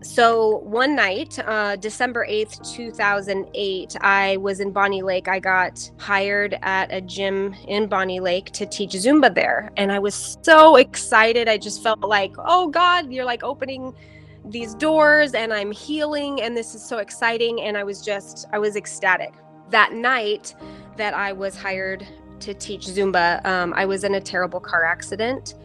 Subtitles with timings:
[0.00, 5.26] so one night, uh, December 8th, 2008, I was in Bonney Lake.
[5.26, 9.70] I got hired at a gym in Bonney Lake to teach Zumba there.
[9.76, 11.48] And I was so excited.
[11.48, 13.92] I just felt like, oh God, you're like opening
[14.44, 16.42] these doors and I'm healing.
[16.42, 17.62] And this is so exciting.
[17.62, 19.34] And I was just, I was ecstatic.
[19.70, 20.54] That night
[20.96, 22.06] that I was hired
[22.40, 25.56] to teach Zumba, um, I was in a terrible car accident.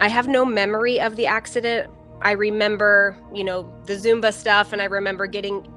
[0.00, 1.88] I have no memory of the accident
[2.22, 5.68] I remember, you know, the Zumba stuff and I remember getting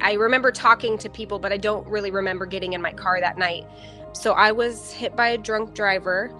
[0.00, 3.38] I remember talking to people, but I don't really remember getting in my car that
[3.38, 3.66] night.
[4.12, 6.34] So I was hit by a drunk driver.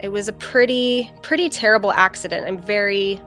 [0.00, 2.46] It was a pretty pretty terrible accident.
[2.46, 3.20] I'm very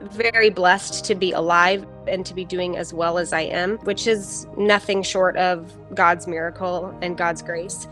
[0.00, 4.06] very blessed to be alive and to be doing as well as I am, which
[4.06, 7.88] is nothing short of God's miracle and God's grace.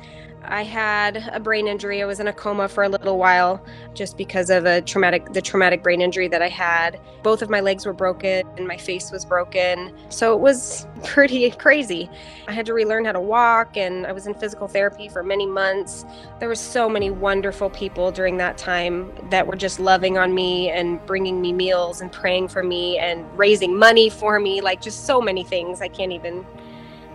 [0.49, 2.03] I had a brain injury.
[2.03, 3.65] I was in a coma for a little while
[3.95, 7.01] just because of a traumatic the traumatic brain injury that I had.
[7.23, 9.93] Both of my legs were broken and my face was broken.
[10.09, 12.09] So it was pretty crazy.
[12.47, 15.47] I had to relearn how to walk and I was in physical therapy for many
[15.47, 16.05] months.
[16.39, 20.71] There were so many wonderful people during that time that were just loving on me
[20.71, 25.07] and bringing me meals and praying for me and raising money for me, like just
[25.07, 25.81] so many things.
[25.81, 26.47] I can't even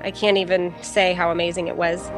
[0.03, 2.09] I can't even say how amazing it was.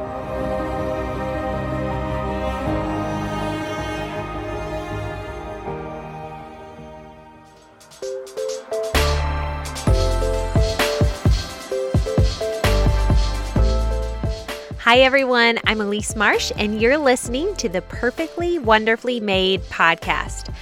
[14.84, 15.58] Hi, everyone.
[15.66, 20.54] I'm Elise Marsh, and you're listening to the Perfectly Wonderfully Made podcast.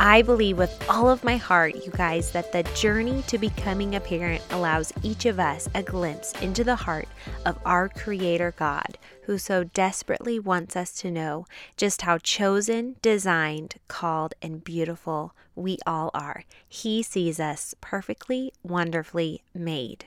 [0.00, 4.00] I believe with all of my heart, you guys, that the journey to becoming a
[4.00, 7.06] parent allows each of us a glimpse into the heart
[7.46, 13.76] of our Creator God, who so desperately wants us to know just how chosen, designed,
[13.86, 16.42] called, and beautiful we all are.
[16.68, 20.06] He sees us perfectly, wonderfully made.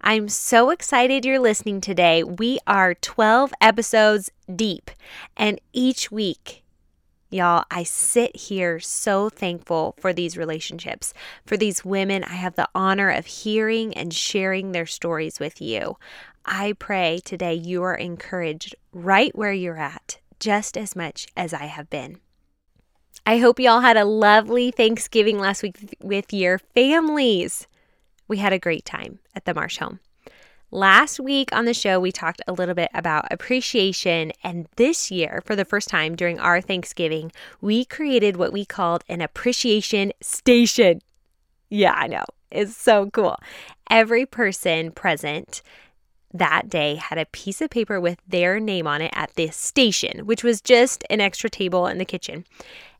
[0.00, 2.22] I'm so excited you're listening today.
[2.22, 4.90] We are 12 episodes deep,
[5.36, 6.62] and each week,
[7.32, 11.14] Y'all, I sit here so thankful for these relationships,
[11.46, 15.96] for these women I have the honor of hearing and sharing their stories with you.
[16.44, 21.66] I pray today you are encouraged right where you're at, just as much as I
[21.66, 22.18] have been.
[23.24, 27.68] I hope y'all had a lovely Thanksgiving last week with your families
[28.30, 29.98] we had a great time at the Marsh home.
[30.70, 35.42] Last week on the show, we talked a little bit about appreciation, and this year,
[35.44, 41.00] for the first time during our Thanksgiving, we created what we called an appreciation station.
[41.70, 42.24] Yeah, I know.
[42.52, 43.36] It's so cool.
[43.90, 45.60] Every person present
[46.32, 50.24] that day had a piece of paper with their name on it at this station,
[50.24, 52.44] which was just an extra table in the kitchen.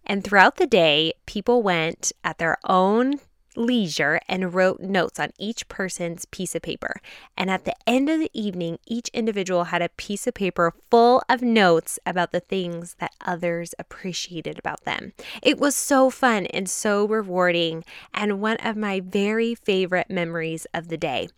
[0.05, 3.21] And throughout the day, people went at their own
[3.57, 7.01] leisure and wrote notes on each person's piece of paper.
[7.37, 11.23] And at the end of the evening, each individual had a piece of paper full
[11.29, 15.13] of notes about the things that others appreciated about them.
[15.43, 17.85] It was so fun and so rewarding,
[18.15, 21.29] and one of my very favorite memories of the day.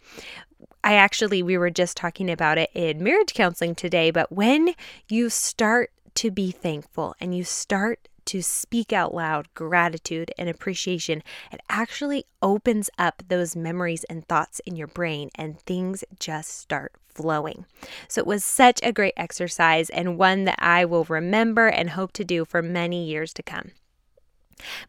[0.84, 4.74] I actually, we were just talking about it in marriage counseling today, but when
[5.08, 11.22] you start to be thankful and you start to speak out loud gratitude and appreciation,
[11.50, 16.92] it actually opens up those memories and thoughts in your brain, and things just start
[17.08, 17.66] flowing.
[18.08, 22.12] So it was such a great exercise and one that I will remember and hope
[22.14, 23.72] to do for many years to come.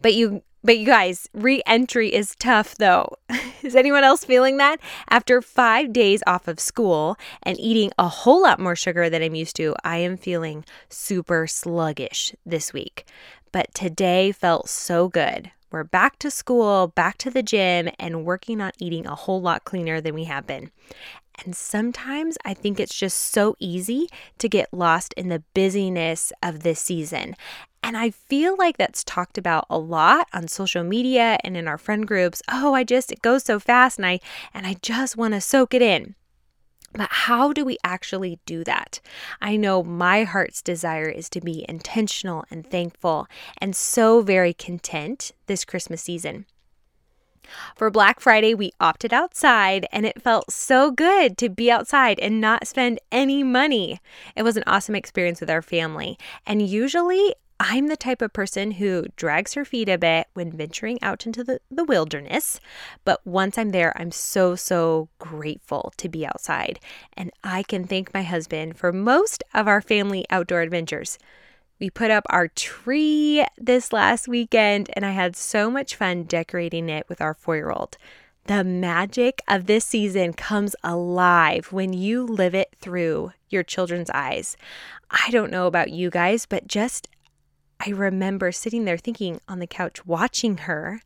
[0.01, 3.17] But you but you guys, re-entry is tough though.
[3.63, 4.79] is anyone else feeling that?
[5.09, 9.35] After 5 days off of school and eating a whole lot more sugar than I'm
[9.35, 13.05] used to, I am feeling super sluggish this week.
[13.51, 15.51] But today felt so good.
[15.71, 19.63] We're back to school, back to the gym, and working on eating a whole lot
[19.63, 20.69] cleaner than we have been.
[21.43, 24.07] And sometimes I think it's just so easy
[24.37, 27.35] to get lost in the busyness of this season.
[27.83, 31.77] And I feel like that's talked about a lot on social media and in our
[31.77, 32.41] friend groups.
[32.49, 34.21] Oh, I just it goes so fast and I
[34.53, 36.15] and I just want to soak it in.
[36.93, 39.01] But how do we actually do that?
[39.41, 43.27] I know my heart's desire is to be intentional and thankful
[43.57, 46.45] and so very content this Christmas season.
[47.75, 52.39] For Black Friday, we opted outside and it felt so good to be outside and
[52.39, 53.99] not spend any money.
[54.35, 56.17] It was an awesome experience with our family.
[56.45, 61.01] And usually I'm the type of person who drags her feet a bit when venturing
[61.01, 62.59] out into the, the wilderness.
[63.05, 66.79] But once I'm there, I'm so, so grateful to be outside.
[67.15, 71.17] And I can thank my husband for most of our family outdoor adventures.
[71.79, 76.89] We put up our tree this last weekend, and I had so much fun decorating
[76.89, 77.97] it with our four year old.
[78.45, 84.57] The magic of this season comes alive when you live it through your children's eyes.
[85.09, 87.07] I don't know about you guys, but just
[87.85, 91.01] I remember sitting there thinking on the couch watching her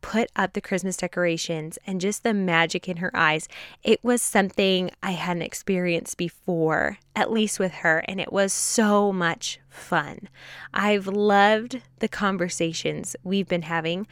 [0.00, 3.48] put up the Christmas decorations and just the magic in her eyes.
[3.82, 9.12] It was something I hadn't experienced before, at least with her, and it was so
[9.12, 10.28] much fun.
[10.72, 14.06] I've loved the conversations we've been having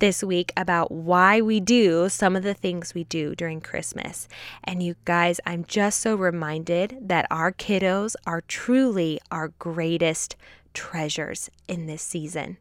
[0.00, 4.26] this week about why we do some of the things we do during Christmas.
[4.64, 10.34] And you guys, I'm just so reminded that our kiddos are truly our greatest
[10.72, 12.58] treasures in this season.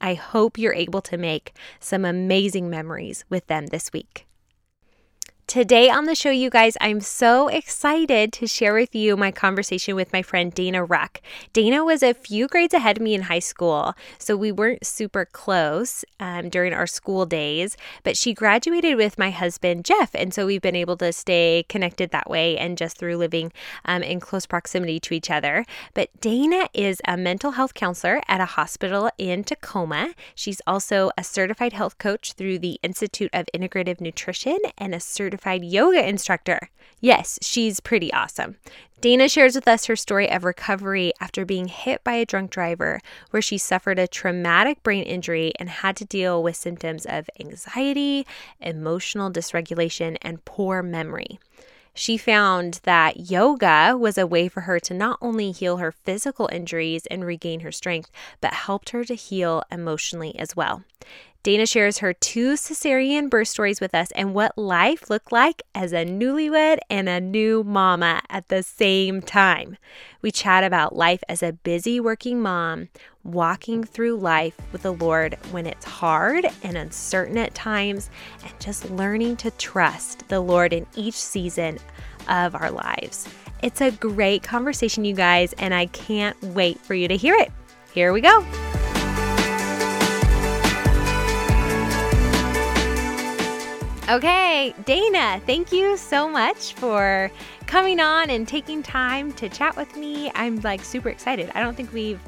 [0.00, 4.27] I hope you're able to make some amazing memories with them this week.
[5.48, 9.96] Today on the show, you guys, I'm so excited to share with you my conversation
[9.96, 11.22] with my friend Dana Ruck.
[11.54, 15.24] Dana was a few grades ahead of me in high school, so we weren't super
[15.24, 20.44] close um, during our school days, but she graduated with my husband, Jeff, and so
[20.44, 23.50] we've been able to stay connected that way and just through living
[23.86, 25.64] um, in close proximity to each other.
[25.94, 30.12] But Dana is a mental health counselor at a hospital in Tacoma.
[30.34, 35.37] She's also a certified health coach through the Institute of Integrative Nutrition and a certified
[35.38, 36.70] certified yoga instructor.
[37.00, 38.56] Yes, she's pretty awesome.
[39.00, 43.00] Dana shares with us her story of recovery after being hit by a drunk driver,
[43.30, 48.26] where she suffered a traumatic brain injury and had to deal with symptoms of anxiety,
[48.60, 51.38] emotional dysregulation, and poor memory.
[51.94, 56.48] She found that yoga was a way for her to not only heal her physical
[56.52, 60.84] injuries and regain her strength, but helped her to heal emotionally as well.
[61.44, 65.92] Dana shares her two cesarean birth stories with us and what life looked like as
[65.92, 69.76] a newlywed and a new mama at the same time.
[70.20, 72.88] We chat about life as a busy working mom,
[73.22, 78.10] walking through life with the Lord when it's hard and uncertain at times,
[78.42, 81.78] and just learning to trust the Lord in each season
[82.28, 83.28] of our lives.
[83.62, 87.52] It's a great conversation, you guys, and I can't wait for you to hear it.
[87.92, 88.44] Here we go.
[94.08, 97.30] Okay, Dana, thank you so much for
[97.66, 100.32] coming on and taking time to chat with me.
[100.34, 101.52] I'm like super excited.
[101.54, 102.20] I don't think we've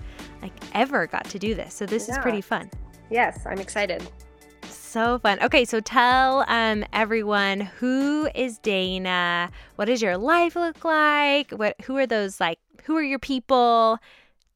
[0.43, 1.73] like ever got to do this.
[1.73, 2.17] So this yeah.
[2.17, 2.71] is pretty fun.
[3.09, 4.07] Yes, I'm excited.
[4.65, 5.43] So fun.
[5.43, 9.51] Okay, so tell um everyone who is Dana?
[9.77, 11.51] What does your life look like?
[11.53, 13.99] What who are those like who are your people?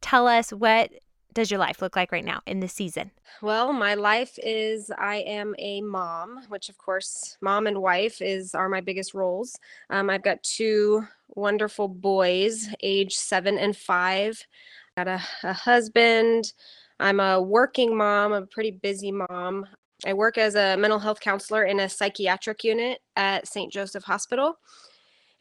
[0.02, 0.90] Tell us what
[1.34, 3.10] does your life look like right now in this season?
[3.42, 8.54] Well, my life is I am a mom, which of course, mom and wife is
[8.54, 9.58] are my biggest roles.
[9.90, 14.40] Um, I've got two wonderful boys, age seven and five.
[14.96, 16.52] Got a, a husband.
[17.00, 19.66] I'm a working mom, a pretty busy mom.
[20.06, 23.72] I work as a mental health counselor in a psychiatric unit at St.
[23.72, 24.54] Joseph Hospital,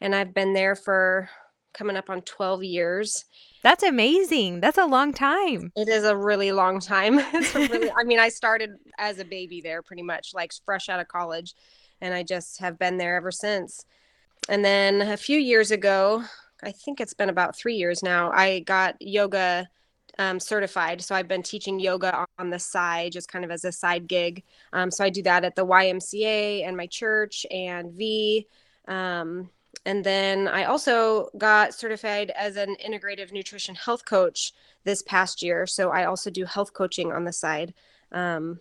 [0.00, 1.28] and I've been there for
[1.74, 3.24] coming up on 12 years.
[3.64, 4.60] That's amazing.
[4.60, 5.72] That's a long time.
[5.74, 7.16] It is a really long time.
[7.54, 11.08] really, I mean, I started as a baby there pretty much, like fresh out of
[11.08, 11.54] college,
[12.02, 13.86] and I just have been there ever since.
[14.50, 16.22] And then a few years ago,
[16.62, 19.66] I think it's been about three years now, I got yoga
[20.18, 21.00] um, certified.
[21.00, 24.42] So I've been teaching yoga on the side, just kind of as a side gig.
[24.74, 28.46] Um, so I do that at the YMCA and my church and V.
[28.86, 29.48] Um,
[29.84, 34.52] and then I also got certified as an integrative nutrition health coach
[34.84, 35.66] this past year.
[35.66, 37.74] So I also do health coaching on the side.
[38.12, 38.60] Um,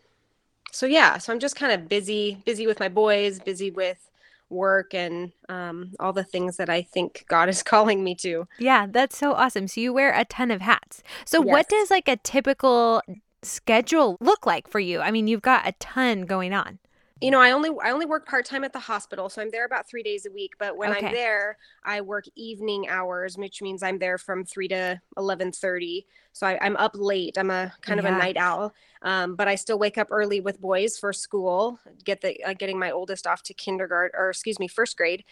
[0.72, 4.10] so yeah, so I'm just kind of busy, busy with my boys, busy with
[4.50, 8.48] work and um, all the things that I think God is calling me to.
[8.60, 9.68] Yeah, that's so awesome.
[9.68, 11.04] So you wear a ton of hats.
[11.26, 11.52] So yes.
[11.52, 13.02] what does like a typical
[13.42, 15.02] schedule look like for you?
[15.02, 16.80] I mean, you've got a ton going on
[17.24, 19.66] you know, I only I only work part time at the hospital, so I'm there
[19.66, 20.56] about three days a week.
[20.60, 21.08] But when okay.
[21.08, 26.06] I'm there, I work evening hours, which means I'm there from three to eleven thirty.
[26.34, 27.38] So I, am up late.
[27.38, 28.10] I'm a kind yeah.
[28.10, 31.80] of a night owl, um, but I still wake up early with boys for school.
[32.04, 35.24] Get the uh, getting my oldest off to kindergarten, or excuse me, first grade,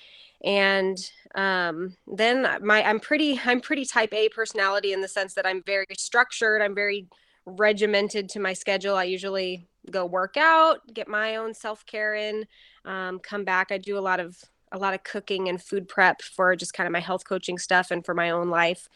[0.45, 0.97] and
[1.35, 5.61] um, then my I'm pretty I'm pretty type A personality in the sense that I'm
[5.63, 6.61] very structured.
[6.61, 7.07] I'm very
[7.45, 8.95] regimented to my schedule.
[8.95, 12.45] I usually go work out, get my own self care in,
[12.85, 13.71] um, come back.
[13.71, 14.37] I do a lot of
[14.71, 17.91] a lot of cooking and food prep for just kind of my health coaching stuff
[17.91, 18.87] and for my own life.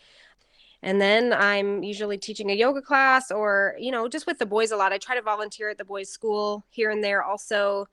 [0.82, 4.72] And then I'm usually teaching a yoga class or, you know, just with the boys
[4.72, 4.94] a lot.
[4.94, 7.24] I try to volunteer at the boys' school here and there.
[7.24, 7.88] Also,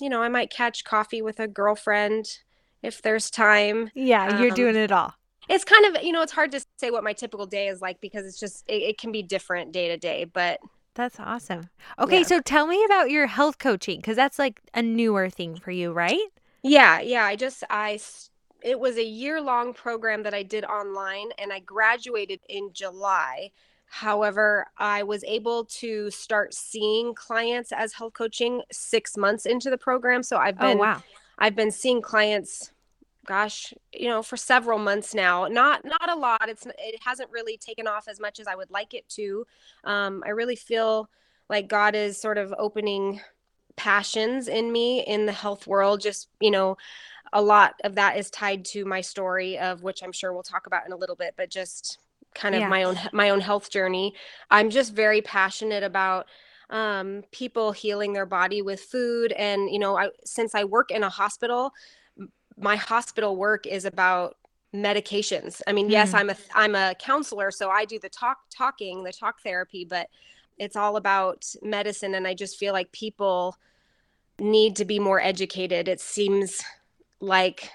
[0.00, 2.38] you know, I might catch coffee with a girlfriend
[2.82, 3.90] if there's time.
[3.94, 5.14] Yeah, you're um, doing it all.
[5.48, 8.00] it's kind of you know it's hard to say what my typical day is like
[8.00, 10.58] because it's just it, it can be different day to day but
[10.96, 12.24] that's awesome okay yeah.
[12.24, 15.92] so tell me about your health coaching because that's like a newer thing for you
[15.92, 16.28] right
[16.62, 17.98] yeah yeah i just i
[18.62, 23.50] it was a year long program that i did online and i graduated in july
[23.88, 29.78] however i was able to start seeing clients as health coaching six months into the
[29.78, 31.02] program so i've oh, been oh, wow.
[31.38, 32.72] i've been seeing clients
[33.26, 35.46] gosh, you know, for several months now.
[35.46, 36.48] Not not a lot.
[36.48, 39.46] It's it hasn't really taken off as much as I would like it to.
[39.84, 41.10] Um, I really feel
[41.48, 43.20] like God is sort of opening
[43.76, 46.00] passions in me in the health world.
[46.00, 46.76] Just you know,
[47.32, 50.66] a lot of that is tied to my story of which I'm sure we'll talk
[50.66, 51.34] about in a little bit.
[51.36, 51.98] But just
[52.34, 52.68] kind of yeah.
[52.68, 54.14] my own my own health journey.
[54.50, 56.26] I'm just very passionate about
[56.70, 61.04] um, people healing their body with food and you know I, since i work in
[61.04, 61.72] a hospital
[62.58, 64.36] my hospital work is about
[64.74, 65.62] medications.
[65.66, 69.04] I mean, mm yes, I'm a I'm a counselor, so I do the talk talking,
[69.04, 70.08] the talk therapy, but
[70.58, 73.56] it's all about medicine and I just feel like people
[74.38, 75.88] need to be more educated.
[75.88, 76.62] It seems
[77.20, 77.70] like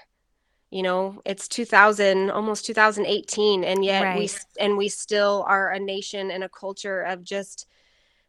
[0.70, 4.18] you know, it's 2000 almost 2018 and yet right.
[4.18, 7.66] we and we still are a nation and a culture of just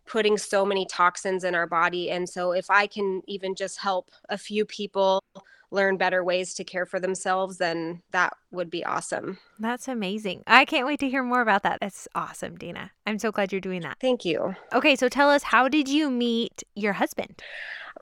[0.06, 4.12] putting so many toxins in our body and so if I can even just help
[4.28, 5.24] a few people
[5.74, 9.39] learn better ways to care for themselves, then that would be awesome.
[9.60, 10.44] That's amazing.
[10.48, 11.80] I can't wait to hear more about that.
[11.82, 12.92] That's awesome, Dina.
[13.06, 13.98] I'm so glad you're doing that.
[14.00, 14.56] Thank you.
[14.74, 17.42] Okay, so tell us how did you meet your husband?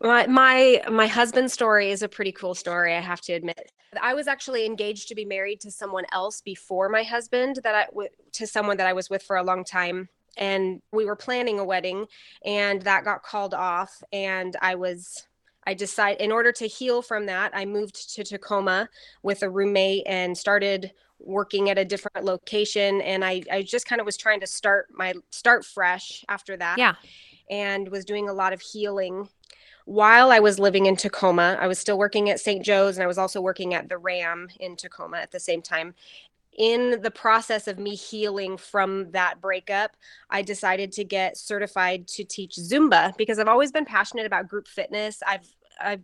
[0.01, 3.71] My my my husband's story is a pretty cool story, I have to admit.
[4.01, 7.87] I was actually engaged to be married to someone else before my husband that I
[8.33, 11.65] to someone that I was with for a long time and we were planning a
[11.65, 12.05] wedding
[12.45, 15.27] and that got called off and I was
[15.65, 18.89] I decided in order to heal from that, I moved to Tacoma
[19.23, 24.01] with a roommate and started working at a different location and I, I just kind
[24.01, 26.77] of was trying to start my start fresh after that.
[26.77, 26.95] Yeah.
[27.49, 29.29] And was doing a lot of healing
[29.85, 31.57] while I was living in Tacoma.
[31.59, 32.63] I was still working at St.
[32.63, 35.93] Joe's and I was also working at the Ram in Tacoma at the same time
[36.57, 39.95] in the process of me healing from that breakup,
[40.29, 44.67] I decided to get certified to teach Zumba because I've always been passionate about group
[44.67, 45.21] fitness.
[45.25, 45.47] I've
[45.79, 46.01] I've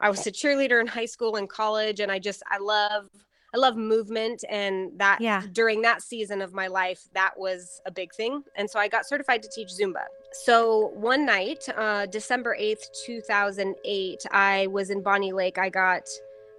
[0.00, 3.08] I was a cheerleader in high school and college and I just I love
[3.54, 5.42] I love movement and that yeah.
[5.52, 9.06] during that season of my life that was a big thing and so I got
[9.06, 10.04] certified to teach Zumba.
[10.32, 15.58] So one night, uh, December 8th, 2008, I was in Bonney Lake.
[15.58, 16.08] I got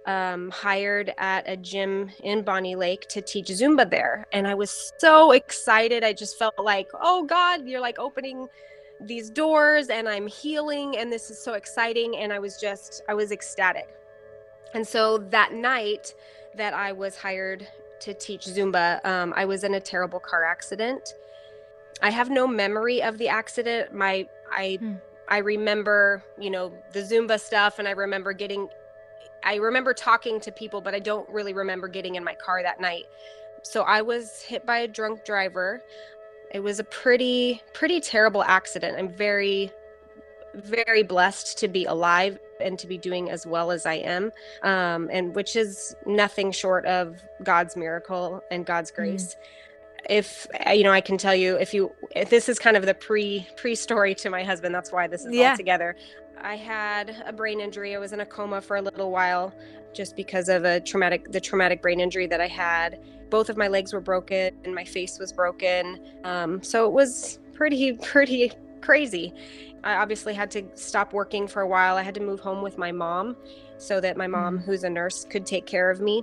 [0.06, 4.26] um, hired at a gym in Bonney Lake to teach Zumba there.
[4.32, 6.04] And I was so excited.
[6.04, 8.48] I just felt like, oh God, you're like opening
[9.00, 12.16] these doors and I'm healing and this is so exciting.
[12.16, 13.88] And I was just, I was ecstatic.
[14.74, 16.14] And so that night
[16.56, 17.66] that I was hired
[18.00, 21.14] to teach Zumba, um, I was in a terrible car accident.
[22.00, 23.94] I have no memory of the accident.
[23.94, 24.94] My, I, hmm.
[25.28, 28.68] I remember, you know, the Zumba stuff and I remember getting
[29.44, 32.80] I remember talking to people, but I don't really remember getting in my car that
[32.80, 33.04] night.
[33.62, 35.82] So I was hit by a drunk driver.
[36.52, 38.98] It was a pretty, pretty terrible accident.
[38.98, 39.70] I'm very,
[40.54, 44.32] very blessed to be alive and to be doing as well as I am,
[44.62, 48.96] um, and which is nothing short of God's miracle and God's mm.
[48.96, 49.34] grace.
[49.34, 49.46] Mm
[50.08, 52.94] if you know i can tell you if you if this is kind of the
[52.94, 55.50] pre pre story to my husband that's why this is yeah.
[55.50, 55.94] all together
[56.40, 57.94] I had a brain injury.
[57.94, 59.54] I was in a coma for a little while
[59.92, 63.00] just because of a traumatic the traumatic brain injury that I had.
[63.30, 66.00] Both of my legs were broken and my face was broken.
[66.24, 69.34] Um, so it was pretty pretty crazy.
[69.84, 71.96] I obviously had to stop working for a while.
[71.96, 73.36] I had to move home with my mom
[73.78, 74.64] so that my mom, mm.
[74.64, 76.22] who's a nurse, could take care of me.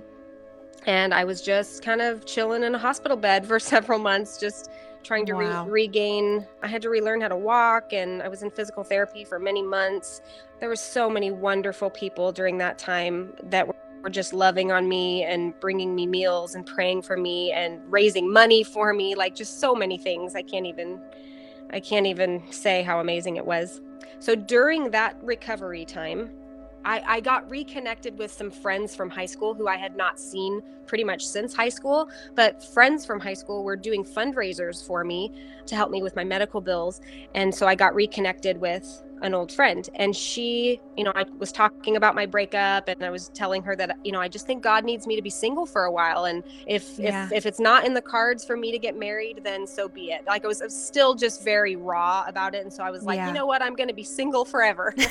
[0.86, 4.70] And I was just kind of chilling in a hospital bed for several months, just
[5.02, 5.64] trying to wow.
[5.64, 9.24] re- regain i had to relearn how to walk and i was in physical therapy
[9.24, 10.20] for many months.
[10.60, 14.88] There were so many wonderful people during that time that were were just loving on
[14.88, 19.34] me and bringing me meals and praying for me and raising money for me like
[19.34, 20.34] just so many things.
[20.34, 21.00] I can't even
[21.72, 23.80] i can't even say how amazing it was.
[24.18, 26.30] So during that recovery time
[26.84, 30.62] I, I got reconnected with some friends from high school who I had not seen
[30.86, 32.08] pretty much since high school.
[32.34, 35.32] But friends from high school were doing fundraisers for me
[35.66, 37.00] to help me with my medical bills.
[37.34, 39.88] And so I got reconnected with an old friend.
[39.94, 43.76] And she, you know, I was talking about my breakup and I was telling her
[43.76, 46.24] that, you know, I just think God needs me to be single for a while.
[46.24, 47.26] And if yeah.
[47.26, 50.10] if, if it's not in the cards for me to get married, then so be
[50.10, 50.26] it.
[50.26, 52.62] Like I was, I was still just very raw about it.
[52.62, 53.28] And so I was like, yeah.
[53.28, 54.94] you know what, I'm gonna be single forever.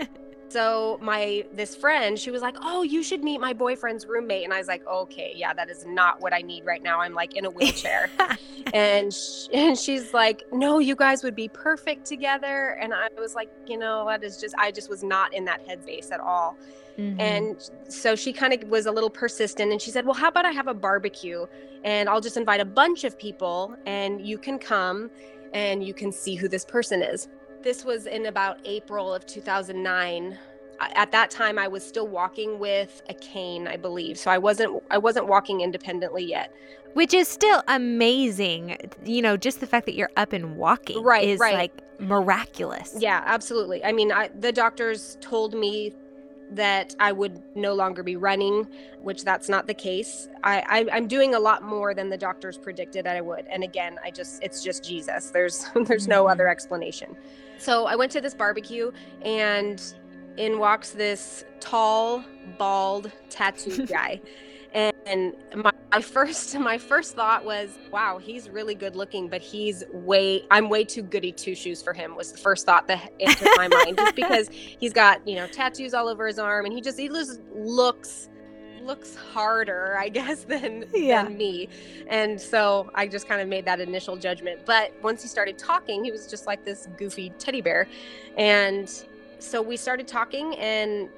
[0.50, 4.52] so my this friend, she was like, "Oh, you should meet my boyfriend's roommate." And
[4.52, 7.00] I was like, "Okay, yeah, that is not what I need right now.
[7.00, 8.10] I'm like in a wheelchair."
[8.74, 13.34] and sh- and she's like, "No, you guys would be perfect together." And I was
[13.34, 16.56] like, "You know, that is just I just was not in that headspace at all."
[16.98, 17.20] Mm-hmm.
[17.20, 20.44] And so she kind of was a little persistent and she said, Well, how about
[20.44, 21.46] I have a barbecue
[21.82, 25.10] and I'll just invite a bunch of people and you can come
[25.52, 27.28] and you can see who this person is.
[27.62, 30.38] This was in about April of 2009.
[30.80, 34.18] At that time I was still walking with a cane, I believe.
[34.18, 36.54] So I wasn't I wasn't walking independently yet.
[36.94, 38.76] Which is still amazing.
[39.04, 41.54] You know, just the fact that you're up and walking right, is right.
[41.54, 42.96] like miraculous.
[42.98, 43.84] Yeah, absolutely.
[43.84, 45.92] I mean, I, the doctors told me
[46.52, 48.66] that I would no longer be running,
[49.00, 50.28] which that's not the case.
[50.42, 53.46] I, I am doing a lot more than the doctors predicted that I would.
[53.46, 55.30] And again, I just it's just Jesus.
[55.30, 56.52] There's there's no other mm-hmm.
[56.52, 57.16] explanation.
[57.60, 58.90] So I went to this barbecue
[59.22, 59.82] and
[60.38, 62.24] in walks this tall,
[62.58, 64.20] bald, tattooed guy.
[64.72, 69.82] and my, my, first my first thought was wow he's really good looking but he's
[69.92, 73.48] way i'm way too goody two shoes for him was the first thought that entered
[73.56, 76.80] my mind just because he's got you know tattoos all over his arm and he
[76.80, 78.28] just he just looks
[78.82, 81.24] looks harder i guess than, yeah.
[81.24, 81.68] than me.
[82.08, 84.60] And so i just kind of made that initial judgment.
[84.64, 87.86] But once he started talking he was just like this goofy teddy bear.
[88.36, 88.92] And
[89.38, 91.08] so we started talking and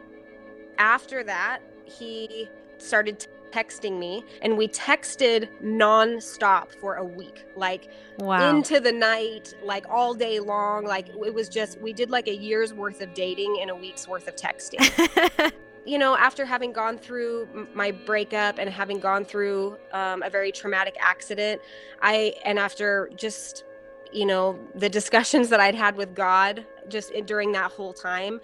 [0.79, 4.25] after that he started texting me.
[4.41, 7.89] And we texted nonstop for a week like
[8.19, 8.51] wow.
[8.51, 10.85] into the night like all day long.
[10.85, 14.09] Like it was just we did like a year's worth of dating in a week's
[14.09, 15.53] worth of texting
[15.85, 20.53] you know after having gone through my breakup and having gone through um, a very
[20.53, 21.61] traumatic accident
[22.01, 23.65] i and after just
[24.13, 28.41] you know the discussions that i'd had with god just during that whole time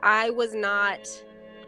[0.00, 1.08] i was not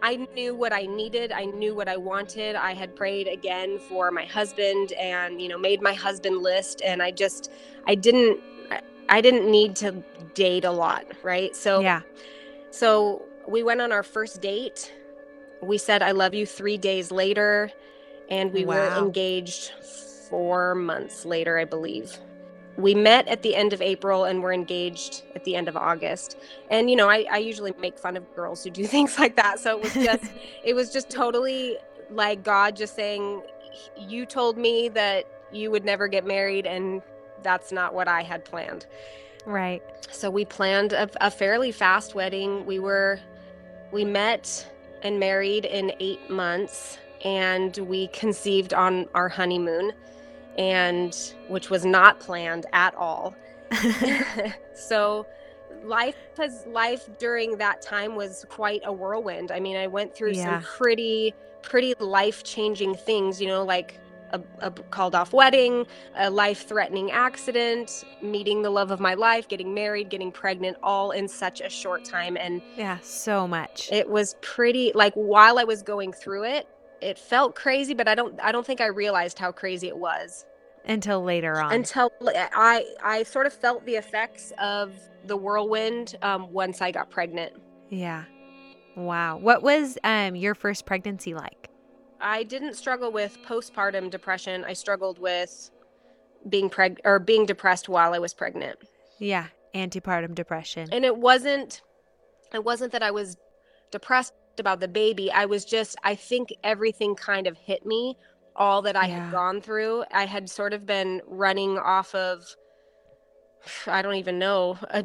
[0.03, 1.31] I knew what I needed.
[1.31, 2.57] I knew what I wanted.
[2.57, 6.83] I had prayed again for my husband and, you know, made my husband list.
[6.85, 7.53] And I just,
[7.87, 8.41] I didn't,
[9.09, 10.03] I didn't need to
[10.35, 11.05] date a lot.
[11.23, 11.55] Right.
[11.55, 12.03] So, yeah.
[12.71, 14.93] So we went on our first date.
[15.63, 17.71] We said, I love you three days later.
[18.29, 18.75] And we wow.
[18.75, 19.73] were engaged
[20.29, 22.19] four months later, I believe
[22.77, 26.37] we met at the end of April and were engaged at the end of August.
[26.71, 29.61] And you know, I, I usually make fun of girls who do things like that.
[29.61, 30.25] So it was just
[30.65, 31.77] it was just totally
[32.11, 33.43] like God just saying,
[33.97, 37.03] You told me that you would never get married and
[37.43, 38.87] that's not what I had planned.
[39.45, 39.83] Right.
[40.11, 42.65] So we planned a, a fairly fast wedding.
[42.65, 43.21] We were
[43.91, 44.67] we met
[45.03, 49.93] and married in eight months and we conceived on our honeymoon
[50.59, 53.35] and which was not planned at all.
[54.75, 55.27] so
[55.85, 59.51] life has life during that time was quite a whirlwind.
[59.51, 60.61] I mean, I went through yeah.
[60.61, 63.99] some pretty pretty life-changing things, you know, like
[64.33, 69.49] a, a, called off wedding, a life threatening accident, meeting the love of my life,
[69.49, 72.37] getting married, getting pregnant, all in such a short time.
[72.37, 73.89] And yeah, so much.
[73.93, 76.69] It was pretty, like, while I was going through it,
[77.03, 80.47] it felt crazy, but I don't I don't think I realized how crazy it was
[80.87, 81.73] until later on.
[81.73, 87.11] Until I I sort of felt the effects of the whirlwind um, once I got
[87.11, 87.55] pregnant.
[87.91, 88.25] Yeah.
[88.97, 89.39] Wow.
[89.39, 91.69] What was um your first pregnancy like?
[92.23, 94.65] I didn't struggle with postpartum depression.
[94.65, 95.71] I struggled with
[96.49, 98.79] being preg or being depressed while I was pregnant.
[99.19, 100.89] Yeah, antepartum depression.
[100.93, 101.83] And it wasn't
[102.55, 103.37] it wasn't that I was
[103.91, 105.31] depressed about the baby.
[105.31, 108.17] I was just, I think everything kind of hit me,
[108.57, 109.25] all that I yeah.
[109.25, 110.05] had gone through.
[110.13, 112.45] I had sort of been running off of,
[113.87, 114.77] I don't even know.
[114.91, 115.05] A,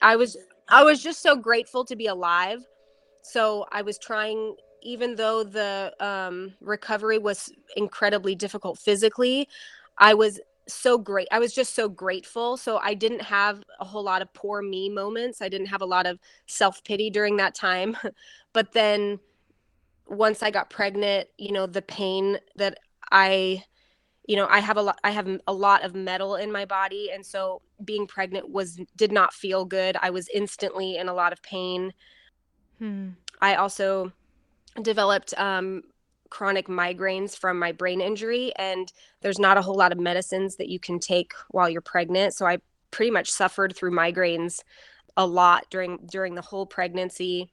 [0.00, 0.36] I was,
[0.68, 2.64] I was just so grateful to be alive.
[3.22, 9.48] So I was trying, even though the um, recovery was incredibly difficult physically,
[9.98, 11.28] I was so great.
[11.32, 12.56] I was just so grateful.
[12.56, 15.42] So I didn't have a whole lot of poor me moments.
[15.42, 17.96] I didn't have a lot of self pity during that time.
[18.52, 19.18] but then
[20.06, 22.78] once I got pregnant, you know, the pain that
[23.10, 23.64] I
[24.26, 27.10] you know, I have a lot I have a lot of metal in my body
[27.14, 29.96] and so being pregnant was did not feel good.
[30.00, 31.94] I was instantly in a lot of pain.
[32.78, 33.10] Hmm.
[33.40, 34.12] I also
[34.82, 35.82] developed um
[36.30, 40.68] chronic migraines from my brain injury and there's not a whole lot of medicines that
[40.68, 42.58] you can take while you're pregnant so i
[42.90, 44.60] pretty much suffered through migraines
[45.16, 47.50] a lot during during the whole pregnancy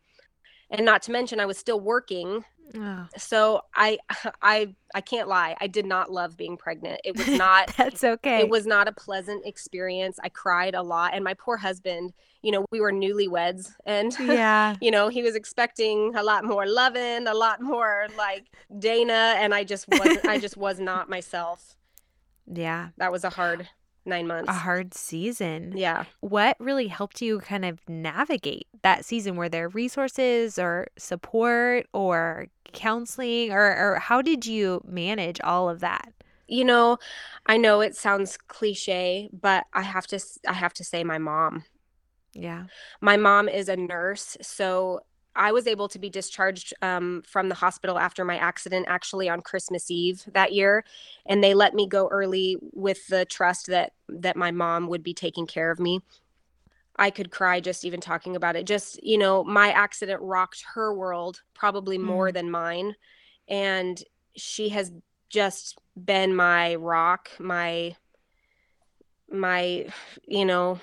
[0.70, 2.44] and not to mention I was still working.
[2.74, 3.98] Oh, So I
[4.42, 5.56] I I can't lie.
[5.60, 7.02] I did not love being pregnant.
[7.04, 8.40] It was not that's okay.
[8.40, 10.18] it was not a pleasant experience.
[10.24, 14.76] I cried a lot and my poor husband, you know, we were newlyweds and yeah.
[14.82, 18.46] you know, he was expecting a lot more loving, a lot more like
[18.80, 21.76] Dana and I just wasn't I just was not myself.
[22.48, 22.90] Yeah.
[22.98, 23.70] That was a hard
[24.06, 24.50] 9 months.
[24.50, 25.74] A hard season.
[25.76, 26.06] Yeah.
[26.22, 29.36] What really helped you kind of navigate that season?
[29.36, 35.80] Were there resources or support or counseling or, or how did you manage all of
[35.80, 36.14] that?
[36.48, 36.98] You know,
[37.48, 41.64] I know it sounds cliche, but I have to I have to say my mom.
[42.34, 42.66] Yeah.
[43.02, 45.02] My mom is a nurse, so
[45.36, 49.42] I was able to be discharged um, from the hospital after my accident, actually on
[49.42, 50.86] Christmas Eve that year,
[51.26, 55.14] and they let me go early with the trust that that my mom would be
[55.14, 56.02] taking care of me.
[56.98, 58.66] I could cry just even talking about it.
[58.66, 62.34] Just you know, my accident rocked her world probably more Mm.
[62.34, 62.96] than mine,
[63.48, 64.02] and
[64.38, 64.92] she has
[65.30, 67.96] just been my rock, my
[69.30, 69.88] my
[70.28, 70.80] you know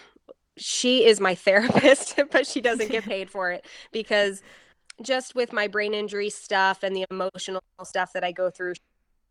[0.56, 4.42] she is my therapist, but she doesn't get paid for it because
[5.00, 8.74] just with my brain injury stuff and the emotional stuff that I go through,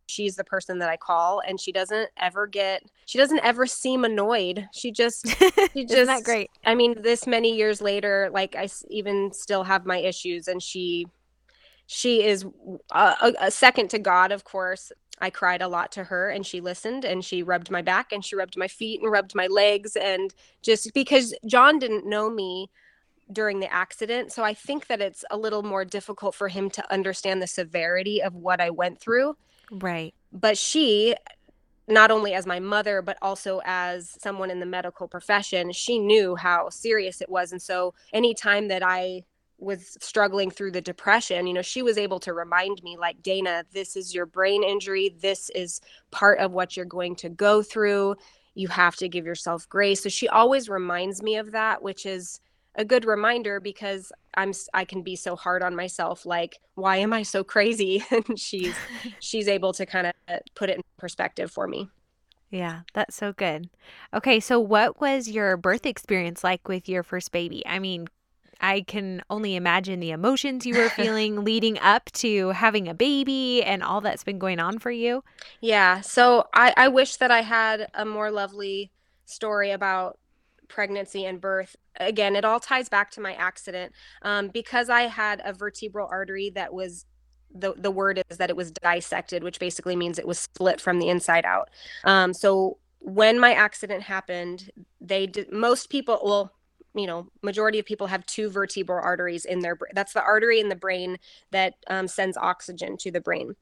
[0.07, 4.03] she's the person that I call and she doesn't ever get she doesn't ever seem
[4.03, 4.67] annoyed.
[4.73, 6.49] She just she Isn't that great?
[6.65, 11.07] I mean this many years later like I even still have my issues and she
[11.85, 12.45] she is
[12.91, 14.93] a, a, a second to God, of course.
[15.21, 18.25] I cried a lot to her and she listened and she rubbed my back and
[18.25, 19.95] she rubbed my feet and rubbed my legs.
[19.95, 22.69] And just because John didn't know me
[23.31, 24.31] during the accident.
[24.31, 28.21] So I think that it's a little more difficult for him to understand the severity
[28.21, 29.37] of what I went through.
[29.71, 30.13] Right.
[30.33, 31.15] But she,
[31.87, 36.35] not only as my mother, but also as someone in the medical profession, she knew
[36.35, 37.51] how serious it was.
[37.51, 39.23] And so anytime that I
[39.61, 43.63] was struggling through the depression, you know, she was able to remind me, like, Dana,
[43.71, 45.15] this is your brain injury.
[45.21, 48.15] This is part of what you're going to go through.
[48.55, 50.01] You have to give yourself grace.
[50.01, 52.41] So she always reminds me of that, which is
[52.75, 57.11] a good reminder because I'm I can be so hard on myself like why am
[57.11, 58.75] I so crazy and she's
[59.19, 60.13] she's able to kind of
[60.55, 61.89] put it in perspective for me.
[62.49, 63.69] Yeah, that's so good.
[64.13, 67.65] Okay, so what was your birth experience like with your first baby?
[67.65, 68.07] I mean,
[68.61, 73.63] I can only imagine the emotions you were feeling leading up to having a baby
[73.63, 75.23] and all that's been going on for you.
[75.59, 78.91] Yeah, so I I wish that I had a more lovely
[79.25, 80.17] story about
[80.67, 81.75] pregnancy and birth.
[81.97, 83.93] Again, it all ties back to my accident.
[84.21, 87.05] Um, because I had a vertebral artery that was
[87.53, 90.99] the the word is that it was dissected, which basically means it was split from
[90.99, 91.69] the inside out.
[92.05, 96.53] Um, so when my accident happened, they did most people well
[96.93, 100.69] you know majority of people have two vertebral arteries in their that's the artery in
[100.69, 101.17] the brain
[101.51, 103.55] that um, sends oxygen to the brain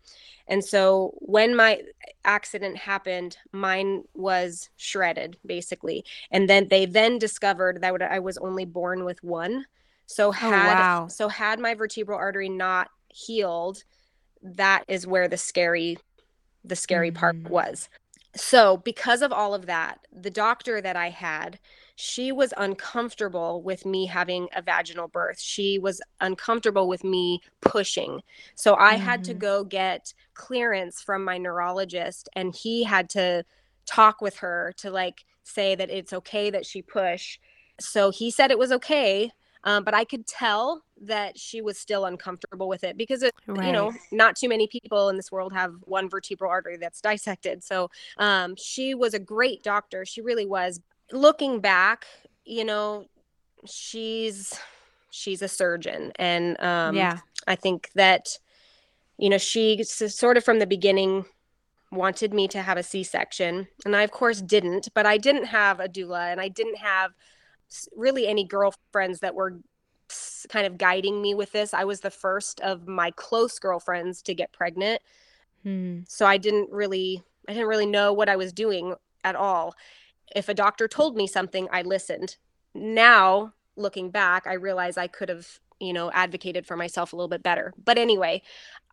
[0.47, 1.81] and so when my
[2.25, 8.65] accident happened mine was shredded basically and then they then discovered that i was only
[8.65, 9.65] born with one
[10.05, 11.07] so had wow.
[11.07, 13.83] so had my vertebral artery not healed
[14.41, 15.97] that is where the scary
[16.63, 17.49] the scary part Mhm.
[17.49, 17.89] was
[18.35, 21.59] so because of all of that the doctor that i had
[22.01, 25.37] she was uncomfortable with me having a vaginal birth.
[25.37, 28.21] She was uncomfortable with me pushing.
[28.55, 29.39] So i had to Mhm.
[29.39, 33.43] go get clearance from my neurologist and he had to
[33.85, 37.37] talk with her to like say that it's okay that she push.
[37.81, 39.31] So he said it was okay
[39.65, 43.73] um, but i could tell that she was still uncomfortable with it because it, you
[43.73, 47.63] know not too many people in this world have one vertebral artery that's dissected.
[47.63, 50.05] So um, she was a great doctor.
[50.05, 50.79] She really was
[51.11, 52.05] looking back
[52.45, 53.05] you know
[53.65, 54.57] she's
[55.11, 57.17] she's a surgeon and um, Yeah.
[57.47, 58.37] i think that
[59.17, 61.25] you know she sort of from the beginning
[61.91, 65.79] wanted me to have a c-section and i of course didn't but i didn't have
[65.79, 67.11] a doula and i didn't have
[67.95, 69.59] really any girlfriends that were
[70.49, 74.33] kind of guiding me with this i was the first of my close girlfriends to
[74.33, 75.01] get pregnant
[75.63, 75.99] Hmm.
[76.07, 78.95] so i didn't really i didn't really know what i was doing
[79.25, 79.75] at all
[80.35, 82.37] if a doctor told me something i listened.
[82.75, 85.47] Now looking back i realize i could have
[85.79, 87.73] you know advocated for myself a little bit better.
[87.83, 88.41] But anyway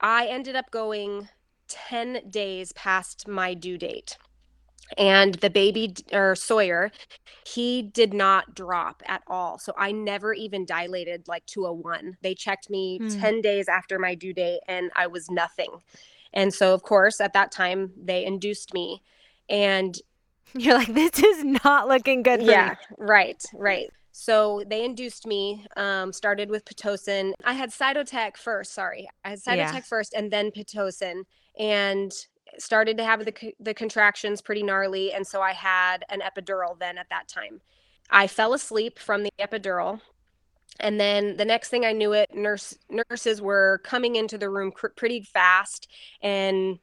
[0.01, 1.29] i ended up going
[1.69, 4.17] 10 days past my due date.
[4.97, 6.93] And the baby or sawyer
[7.45, 9.59] he did not drop at all.
[9.59, 12.17] So i never even dilated like to a one.
[12.23, 13.09] They checked me Hmm.
[13.09, 15.71] 10 days after my due date and i was nothing.
[16.33, 19.03] And so of course at that time they induced me.
[19.49, 19.99] And
[20.63, 22.97] You're like, this is not looking good for yeah me.
[22.99, 27.33] right right So they induced me, um, started with Pitocin.
[27.45, 29.09] I had Cytotec first, sorry.
[29.25, 29.81] I had Cytotec yeah.
[29.81, 31.25] first and then Pitocin
[31.59, 32.13] and
[32.59, 35.13] started to have the, the contractions pretty gnarly.
[35.13, 37.61] And so I had an epidural then at that time.
[38.11, 40.01] I fell asleep from the epidural.
[40.81, 44.73] And then the next thing I knew it, nurse nurses were coming into the room
[44.73, 45.89] cr- pretty fast
[46.23, 46.79] and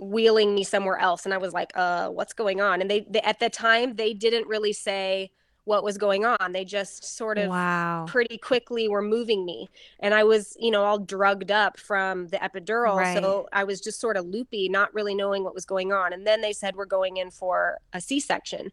[0.00, 1.24] wheeling me somewhere else.
[1.24, 2.80] And I was like, uh, what's going on?
[2.80, 5.30] And they, they at the time they didn't really say,
[5.64, 6.52] what was going on.
[6.52, 8.04] They just sort of wow.
[8.08, 9.68] pretty quickly were moving me.
[10.00, 12.96] And I was, you know, all drugged up from the epidural.
[12.96, 13.18] Right.
[13.18, 16.12] So I was just sort of loopy, not really knowing what was going on.
[16.12, 18.72] And then they said we're going in for a C-section.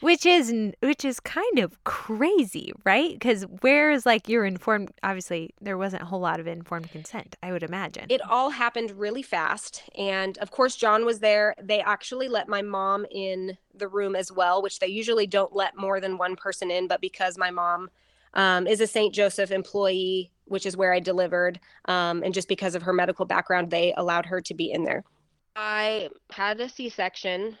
[0.00, 3.20] Which is which is kind of crazy, right?
[3.20, 7.52] Cuz where's like you're informed obviously there wasn't a whole lot of informed consent, I
[7.52, 8.06] would imagine.
[8.08, 11.54] It all happened really fast and of course John was there.
[11.62, 15.76] They actually let my mom in the room as well, which they usually don't let
[15.76, 16.88] more than one person in.
[16.88, 17.90] But because my mom
[18.34, 19.14] um, is a St.
[19.14, 23.70] Joseph employee, which is where I delivered, um, and just because of her medical background,
[23.70, 25.04] they allowed her to be in there.
[25.56, 27.56] I had a C section.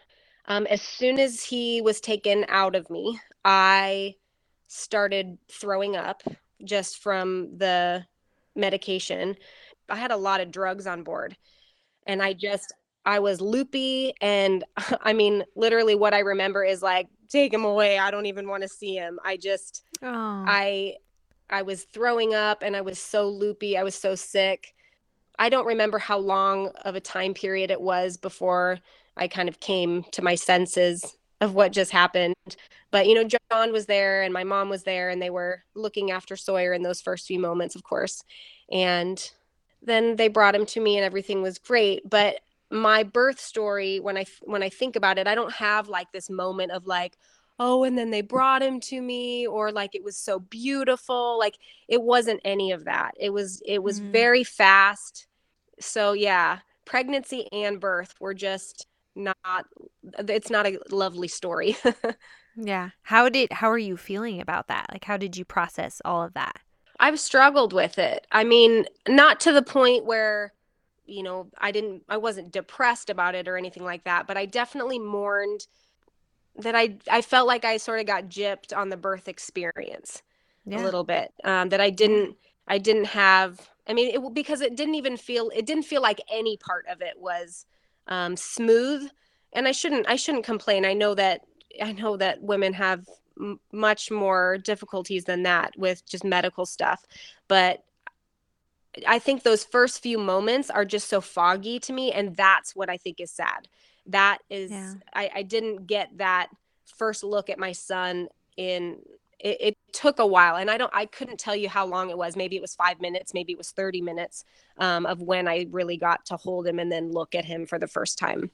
[0.46, 4.16] Um, as soon as he was taken out of me, I
[4.68, 6.22] started throwing up
[6.64, 8.04] just from the
[8.56, 9.36] medication.
[9.88, 11.36] I had a lot of drugs on board.
[12.06, 12.72] And I just,
[13.06, 14.64] I was loopy and
[15.02, 18.62] I mean literally what I remember is like take him away I don't even want
[18.62, 19.18] to see him.
[19.24, 20.44] I just oh.
[20.46, 20.96] I
[21.50, 24.74] I was throwing up and I was so loopy I was so sick.
[25.38, 28.78] I don't remember how long of a time period it was before
[29.16, 32.34] I kind of came to my senses of what just happened.
[32.90, 36.10] But you know John was there and my mom was there and they were looking
[36.10, 38.22] after Sawyer in those first few moments of course.
[38.70, 39.30] And
[39.82, 44.16] then they brought him to me and everything was great but my birth story when
[44.16, 47.16] i when i think about it i don't have like this moment of like
[47.58, 51.56] oh and then they brought him to me or like it was so beautiful like
[51.88, 53.12] it wasn't any of that.
[53.18, 54.12] It was it was mm-hmm.
[54.12, 55.26] very fast.
[55.80, 59.36] So yeah pregnancy and birth were just not
[60.18, 61.76] it's not a lovely story.
[62.56, 62.90] Yeah.
[63.02, 64.86] How did how are you feeling about that?
[64.92, 66.60] Like how did you process all of that?
[67.00, 68.28] I've struggled with it.
[68.30, 70.53] I mean not to the point where
[71.06, 74.46] you know, I didn't, I wasn't depressed about it or anything like that, but I
[74.46, 75.66] definitely mourned
[76.56, 80.22] that I, I felt like I sort of got gypped on the birth experience
[80.64, 80.80] yeah.
[80.80, 81.32] a little bit.
[81.42, 82.36] Um, that I didn't,
[82.68, 86.20] I didn't have, I mean, it, because it didn't even feel, it didn't feel like
[86.32, 87.66] any part of it was
[88.06, 89.10] um, smooth.
[89.52, 90.84] And I shouldn't, I shouldn't complain.
[90.84, 91.42] I know that,
[91.82, 93.04] I know that women have
[93.38, 97.04] m- much more difficulties than that with just medical stuff,
[97.48, 97.84] but
[99.06, 102.12] I think those first few moments are just so foggy to me.
[102.12, 103.68] And that's what I think is sad.
[104.06, 104.94] That is, yeah.
[105.12, 106.48] I, I didn't get that
[106.96, 108.98] first look at my son in
[109.40, 112.18] it, it, took a while and i don't i couldn't tell you how long it
[112.18, 114.44] was maybe it was five minutes maybe it was 30 minutes
[114.78, 117.78] um, of when i really got to hold him and then look at him for
[117.78, 118.50] the first time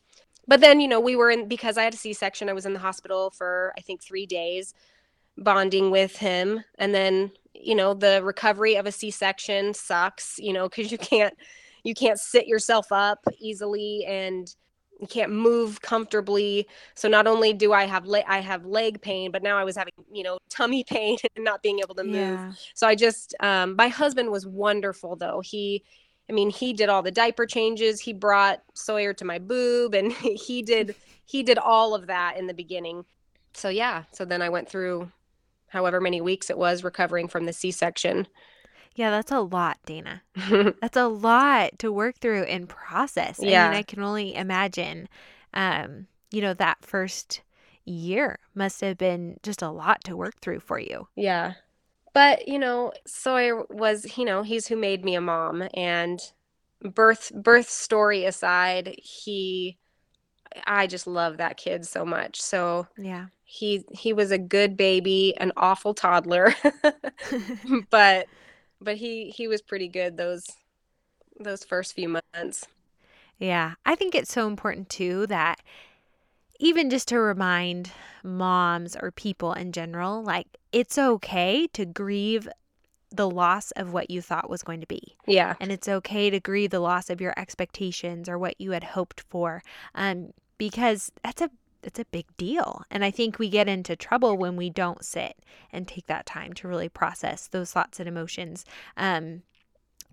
[0.46, 2.74] but then you know we were in because i had a c-section i was in
[2.74, 4.74] the hospital for i think three days
[5.38, 10.68] bonding with him and then you know the recovery of a c-section sucks you know
[10.68, 11.34] because you can't
[11.84, 14.54] you can't sit yourself up easily and
[15.00, 16.68] you can't move comfortably.
[16.94, 19.76] So not only do i have le- i have leg pain but now i was
[19.76, 22.14] having you know tummy pain and not being able to move.
[22.14, 22.52] Yeah.
[22.74, 25.40] so i just um, my husband was wonderful though.
[25.40, 25.82] He
[26.28, 28.00] i mean he did all the diaper changes.
[28.00, 32.46] He brought sawyer to my boob and he did he did all of that in
[32.46, 33.04] the beginning.
[33.54, 35.10] So yeah so then i went through
[35.70, 38.28] however many weeks it was recovering from the C section.
[38.94, 40.22] Yeah, that's a lot, Dana.
[40.80, 43.38] that's a lot to work through and process.
[43.40, 43.66] Yeah.
[43.66, 45.08] I mean, I can only imagine,
[45.54, 47.42] um, you know, that first
[47.84, 51.08] year must have been just a lot to work through for you.
[51.16, 51.54] Yeah.
[52.12, 56.20] But, you know, Sawyer was, you know, he's who made me a mom and
[56.82, 59.78] birth birth story aside, he
[60.66, 62.40] I just love that kid so much.
[62.40, 66.54] So, yeah he he was a good baby, an awful toddler,
[67.90, 68.26] but
[68.80, 70.46] but he he was pretty good those
[71.40, 72.64] those first few months.
[73.40, 75.60] Yeah, I think it's so important too that
[76.60, 77.90] even just to remind
[78.22, 82.48] moms or people in general, like it's okay to grieve
[83.10, 85.16] the loss of what you thought was going to be.
[85.26, 85.54] Yeah.
[85.60, 89.20] And it's okay to grieve the loss of your expectations or what you had hoped
[89.28, 89.62] for.
[89.94, 91.50] Um, because that's a
[91.82, 92.82] it's a big deal.
[92.90, 95.38] And I think we get into trouble when we don't sit
[95.72, 98.66] and take that time to really process those thoughts and emotions.
[98.98, 99.42] Um,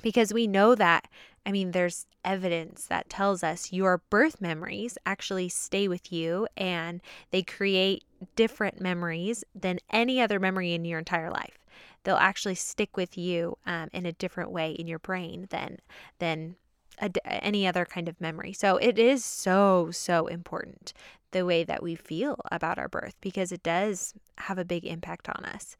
[0.01, 1.07] because we know that,
[1.45, 7.01] I mean, there's evidence that tells us your birth memories actually stay with you and
[7.31, 8.03] they create
[8.35, 11.57] different memories than any other memory in your entire life.
[12.03, 15.79] They'll actually stick with you um, in a different way in your brain than
[16.19, 16.55] than
[16.99, 18.53] a, any other kind of memory.
[18.53, 20.93] So it is so so important
[21.31, 25.27] the way that we feel about our birth because it does have a big impact
[25.29, 25.75] on us.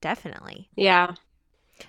[0.00, 0.70] Definitely.
[0.76, 1.14] Yeah.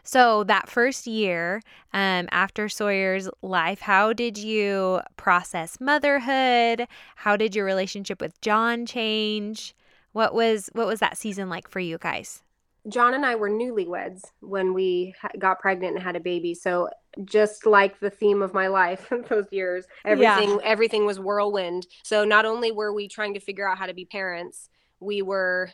[0.03, 1.61] So that first year
[1.93, 6.87] um, after Sawyer's life, how did you process motherhood?
[7.15, 9.75] How did your relationship with John change?
[10.13, 12.43] What was what was that season like for you guys?
[12.89, 16.55] John and I were newlyweds when we got pregnant and had a baby.
[16.55, 16.89] So
[17.25, 20.57] just like the theme of my life those years, everything yeah.
[20.63, 21.85] everything was whirlwind.
[22.03, 25.71] So not only were we trying to figure out how to be parents, we were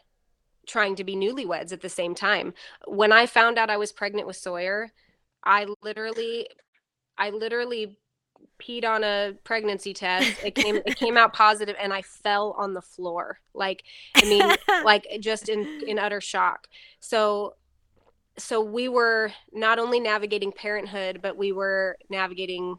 [0.68, 2.54] trying to be newlyweds at the same time.
[2.86, 4.92] When I found out I was pregnant with Sawyer,
[5.44, 6.50] I literally
[7.18, 7.98] I literally
[8.62, 10.44] peed on a pregnancy test.
[10.44, 13.40] It came it came out positive and I fell on the floor.
[13.54, 13.84] Like
[14.16, 16.68] I mean like just in in utter shock.
[17.00, 17.56] So
[18.38, 22.78] so we were not only navigating parenthood but we were navigating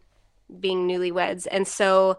[0.61, 1.47] being newlyweds.
[1.51, 2.19] And so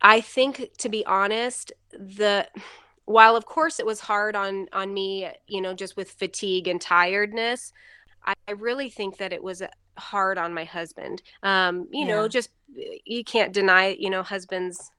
[0.00, 2.48] I think to be honest, the
[3.04, 6.80] while of course it was hard on on me, you know, just with fatigue and
[6.80, 7.72] tiredness,
[8.24, 9.62] I, I really think that it was
[9.96, 11.22] hard on my husband.
[11.42, 12.14] Um, you yeah.
[12.14, 12.50] know, just
[13.04, 14.90] you can't deny, you know, husbands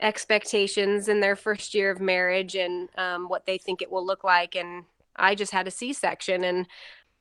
[0.00, 4.24] expectations in their first year of marriage and um, what they think it will look
[4.24, 4.56] like.
[4.56, 4.84] And
[5.16, 6.66] I just had a C-section, and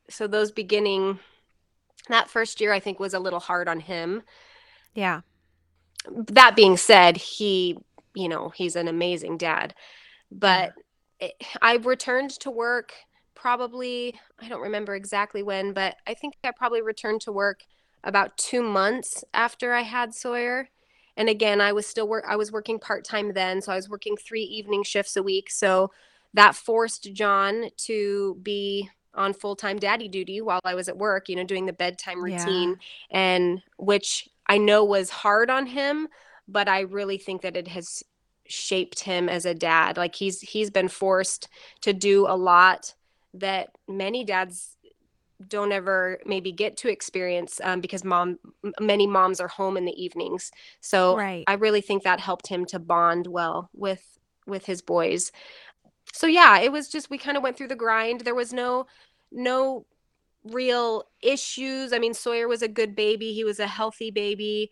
[0.09, 1.19] so those beginning
[2.09, 4.23] that first year, I think, was a little hard on him.
[4.93, 5.21] Yeah.
[6.09, 7.77] That being said, he,
[8.13, 9.73] you know, he's an amazing dad,
[10.31, 10.73] but
[11.21, 11.27] yeah.
[11.27, 12.93] it, I returned to work
[13.43, 17.65] probably, I don't remember exactly when, but I think I probably returned to work
[18.01, 20.69] about two months after I had Sawyer.
[21.17, 24.15] And again, I was still work I was working part-time then, so I was working
[24.15, 25.51] three evening shifts a week.
[25.51, 25.91] So
[26.33, 31.35] that forced John to be on full-time daddy duty while I was at work, you
[31.35, 32.77] know, doing the bedtime routine
[33.11, 33.19] yeah.
[33.19, 36.07] and which I know was hard on him,
[36.47, 38.03] but I really think that it has
[38.47, 39.97] shaped him as a dad.
[39.97, 41.49] Like he's he's been forced
[41.81, 42.93] to do a lot
[43.33, 44.77] that many dads
[45.47, 48.37] don't ever maybe get to experience um, because mom
[48.79, 50.51] many moms are home in the evenings.
[50.81, 51.43] So right.
[51.47, 54.03] i really think that helped him to bond well with
[54.45, 55.31] with his boys.
[56.13, 58.21] So yeah it was just we kind of went through the grind.
[58.21, 58.85] There was no
[59.31, 59.85] no
[60.45, 61.93] real issues.
[61.93, 63.33] I mean sawyer was a good baby.
[63.33, 64.71] He was a healthy baby.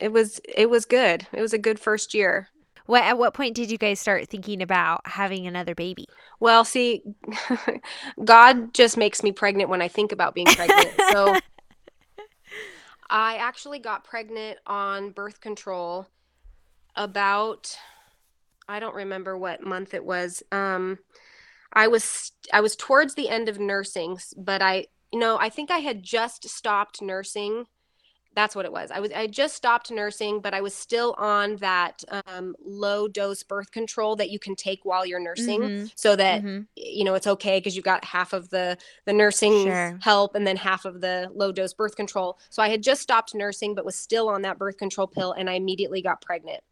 [0.00, 1.26] It was it was good.
[1.32, 2.48] It was a good first year
[2.86, 6.06] what at what point did you guys start thinking about having another baby?
[6.38, 7.02] Well, see,
[8.24, 10.90] God just makes me pregnant when I think about being pregnant.
[11.10, 11.36] So
[13.08, 16.08] I actually got pregnant on birth control
[16.96, 17.76] about
[18.68, 20.42] I don't remember what month it was.
[20.52, 20.98] Um
[21.72, 25.70] I was I was towards the end of nursing, but I you know, I think
[25.70, 27.66] I had just stopped nursing
[28.34, 28.90] that's what it was.
[28.90, 33.42] I was I just stopped nursing, but I was still on that um, low dose
[33.42, 35.86] birth control that you can take while you're nursing, mm-hmm.
[35.94, 36.62] so that mm-hmm.
[36.76, 39.98] you know it's okay because you got half of the the nursing sure.
[40.02, 42.38] help and then half of the low dose birth control.
[42.50, 45.48] So I had just stopped nursing, but was still on that birth control pill, and
[45.48, 46.62] I immediately got pregnant.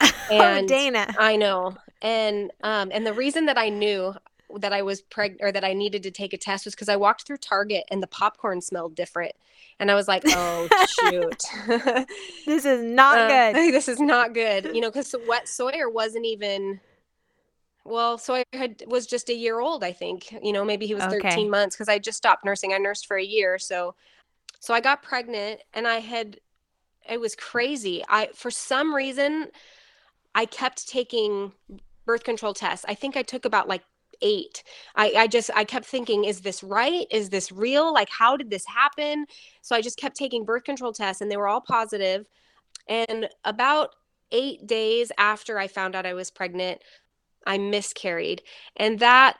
[0.28, 4.12] Oh, and oh, Dana, I know, and um, and the reason that I knew
[4.58, 6.96] that I was pregnant or that I needed to take a test was because I
[6.96, 9.32] walked through Target and the popcorn smelled different.
[9.78, 10.68] And I was like, oh,
[11.00, 11.42] shoot.
[12.46, 13.72] this is not uh, good.
[13.72, 14.70] This is not good.
[14.74, 16.80] You know, because wet Sawyer wasn't even,
[17.84, 20.32] well, Sawyer had, was just a year old, I think.
[20.42, 21.20] You know, maybe he was okay.
[21.20, 22.72] 13 months because I just stopped nursing.
[22.72, 23.58] I nursed for a year.
[23.58, 23.94] So,
[24.60, 26.38] so I got pregnant and I had,
[27.08, 28.02] it was crazy.
[28.08, 29.48] I, for some reason,
[30.34, 31.52] I kept taking
[32.06, 32.86] birth control tests.
[32.88, 33.82] I think I took about like
[34.22, 34.62] eight.
[34.94, 37.06] I, I just I kept thinking, is this right?
[37.10, 37.92] Is this real?
[37.92, 39.26] Like, how did this happen?
[39.62, 42.26] So I just kept taking birth control tests, and they were all positive.
[42.88, 43.90] And about
[44.32, 46.82] eight days after I found out I was pregnant,
[47.46, 48.42] I miscarried,
[48.76, 49.36] and that,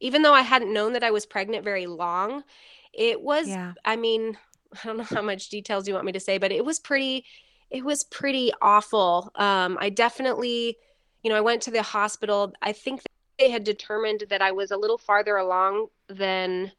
[0.00, 2.44] even though I hadn't known that I was pregnant very long,
[2.92, 3.48] it was.
[3.48, 3.74] Yeah.
[3.84, 4.36] I mean,
[4.84, 7.24] I don't know how much details you want me to say, but it was pretty.
[7.70, 9.30] It was pretty awful.
[9.34, 10.78] Um, I definitely
[11.22, 12.52] you know, I went to the hospital.
[12.62, 13.02] I think
[13.40, 16.72] had determined that I was a little farther along than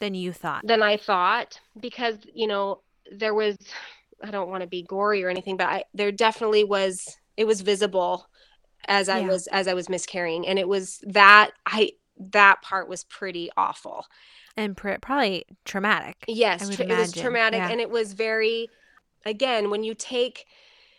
[0.00, 0.66] than you thought.
[0.66, 3.56] Than I thought because, you know, there was
[4.22, 7.60] I don't want to be gory or anything, but I, there definitely was it was
[7.60, 8.28] visible
[8.88, 9.28] as I yeah.
[9.28, 14.06] was as I was miscarrying and it was that I that part was pretty awful
[14.56, 16.24] and pr- probably traumatic.
[16.26, 17.70] Yes, tra- it was traumatic yeah.
[17.70, 18.68] and it was very
[19.24, 20.46] again when you take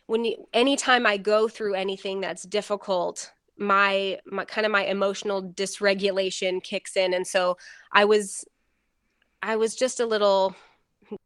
[0.06, 5.42] when you anytime I go through anything that's difficult, my my kind of my emotional
[5.44, 7.58] dysregulation kicks in and so
[7.92, 8.46] I was
[9.42, 10.56] I was just a little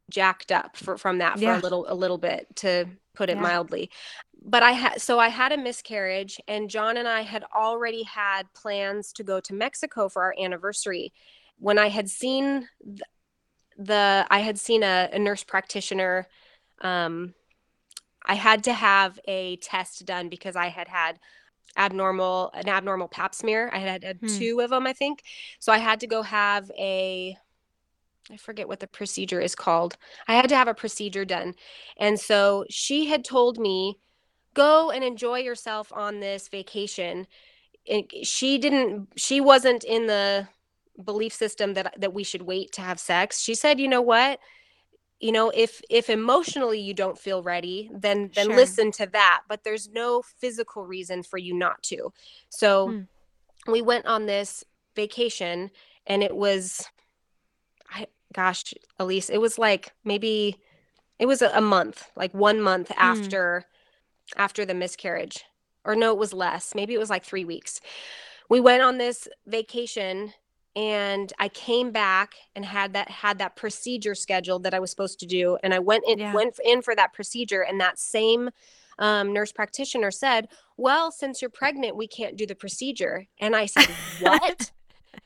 [0.09, 1.59] jacked up for, from that for Yeah.
[1.59, 3.41] a little a little bit to put it Yeah.
[3.41, 3.89] mildly.
[4.43, 8.51] But I had so I had a miscarriage and John and I had already had
[8.53, 11.13] plans to go to Mexico for our anniversary.
[11.57, 13.05] When I had seen the,
[13.77, 16.27] the I had seen a, a nurse practitioner
[16.81, 17.33] um
[18.25, 21.19] I had to have a test done because I had had
[21.77, 23.69] abnormal an abnormal pap smear.
[23.73, 24.27] I had had Hmm.
[24.27, 25.23] two of them, I think.
[25.59, 27.37] So I had to go have a
[28.31, 29.97] I forget what the procedure is called.
[30.27, 31.55] I had to have a procedure done.
[31.97, 33.99] And so she had told me,
[34.53, 37.27] go and enjoy yourself on this vacation.
[37.85, 40.47] It, she didn't, she wasn't in the
[41.03, 43.41] belief system that that we should wait to have sex.
[43.41, 44.39] She said, you know what?
[45.21, 48.55] You know, if if emotionally you don't feel ready, then then Sure.
[48.57, 49.43] listen to that.
[49.47, 52.11] But there's no physical reason for you not to.
[52.49, 53.01] So Hmm.
[53.71, 54.63] we went on this
[54.95, 55.71] vacation
[56.07, 56.87] and it was
[57.93, 60.57] I gosh, Elise, it was like maybe
[61.19, 63.65] it was a, a month, like one month after
[64.35, 65.45] after the miscarriage.
[65.85, 66.75] Or no, it was less.
[66.75, 67.81] Maybe it was like 3 weeks.
[68.49, 70.33] We went on this vacation
[70.75, 75.19] and I came back and had that had that procedure scheduled that I was supposed
[75.19, 76.33] to do and I went in Yeah.
[76.33, 78.49] went in for that procedure and that same
[78.99, 80.47] um, nurse practitioner said,
[80.77, 83.87] "Well, since you're pregnant, we can't do the procedure." And I said,
[84.19, 84.71] "What?"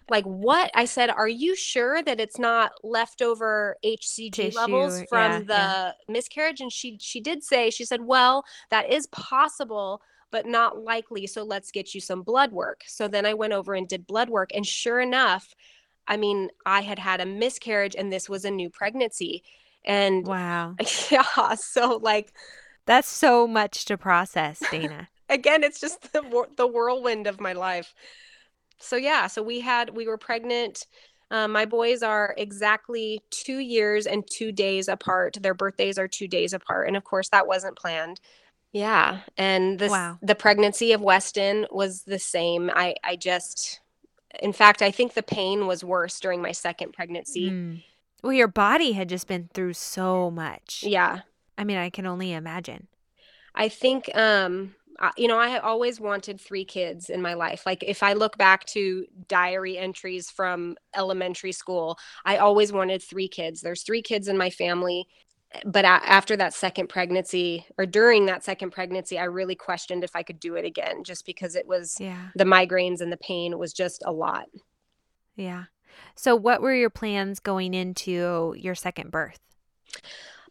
[0.09, 5.31] like what i said are you sure that it's not leftover hcg Tissue, levels from
[5.31, 5.91] yeah, the yeah.
[6.07, 10.01] miscarriage and she she did say she said well that is possible
[10.31, 12.81] but not likely so let's get you some blood work.
[12.87, 15.55] So then i went over and did blood work and sure enough
[16.07, 19.43] i mean i had had a miscarriage and this was a new pregnancy.
[19.85, 20.75] And Wow.
[21.11, 22.33] yeah so like
[22.85, 25.09] That's so much to process, Dana.
[25.29, 27.93] again it's just the the whirlwind of my life.
[28.79, 30.85] So yeah so we had we were pregnant.
[31.31, 35.37] Um, my boys are exactly two years and two days apart.
[35.41, 38.19] Their birthdays are two days apart and of course that wasn't planned
[38.75, 40.19] yeah and this Wow.
[40.21, 43.79] the pregnancy of weston was the same i i just
[44.41, 47.83] in fact i think the pain was worse during my second pregnancy Mm.
[48.23, 50.83] Well, your body had just been through so much.
[50.85, 51.19] yeah
[51.57, 52.87] I mean, I can only imagine.
[53.53, 57.65] I think, um, I- you know, I always wanted three kids in my life.
[57.65, 63.27] Like, if I look back to diary entries from elementary school, I always wanted three
[63.29, 63.61] kids.
[63.61, 65.07] There's three kids in my family.
[65.65, 70.23] But after that second pregnancy, or during that second pregnancy, I really questioned if I
[70.23, 72.29] could do it again just because it was Yeah.
[72.35, 74.45] the migraines and the pain was just a lot.
[75.35, 75.65] Yeah.
[76.15, 79.39] So, what were your plans going into your second birth?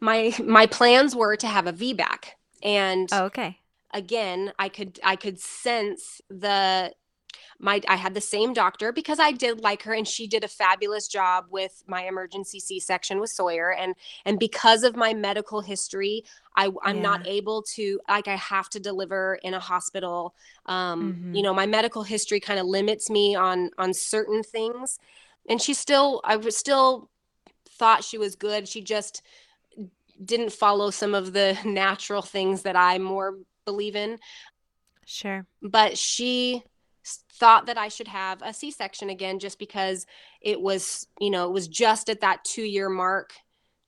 [0.00, 2.28] My my plans were to have a VBAC.
[2.62, 3.58] And Oh, okay.
[3.92, 6.92] again i could i could sense the
[7.58, 10.48] my i had the same doctor because i did like her and she did a
[10.48, 13.94] fabulous job with my emergency c-section with sawyer and
[14.24, 16.24] and because of my medical history
[16.56, 20.34] i i'm not able to like i have to deliver in a hospital.
[20.66, 21.36] Um Mhm.
[21.36, 24.98] you know my medical history kind of limits me on on certain things.
[25.48, 27.10] And she still i was still
[27.78, 28.68] thought she was good.
[28.68, 29.22] She just
[30.24, 34.18] didn't follow some of the natural things that i more believe in.
[35.06, 35.46] Sure.
[35.62, 36.62] but she
[37.38, 40.06] thought that I should have a C-section again just because
[40.40, 43.32] it was, you know, it was just at that 2-year mark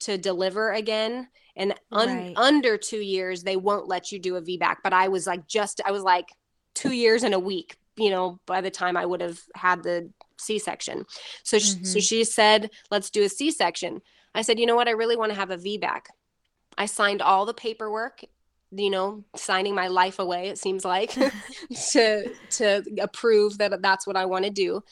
[0.00, 2.32] to deliver again and un- Right.
[2.36, 5.80] under 2 years they won't let you do a VBAC but I was like just
[5.86, 6.28] I was like
[6.74, 10.10] 2 years and a week, you know, by the time I would have had the
[10.38, 11.06] C-section.
[11.44, 12.02] So sh- so Mhm.
[12.02, 14.02] she said, "Let's do a C-section."
[14.34, 14.88] I said, "You know what?
[14.88, 16.08] I really want to have a VBAC."
[16.76, 18.22] I signed all the paperwork
[18.70, 21.10] you know signing my life away it seems like
[21.92, 24.82] to to approve that that's what I want to do.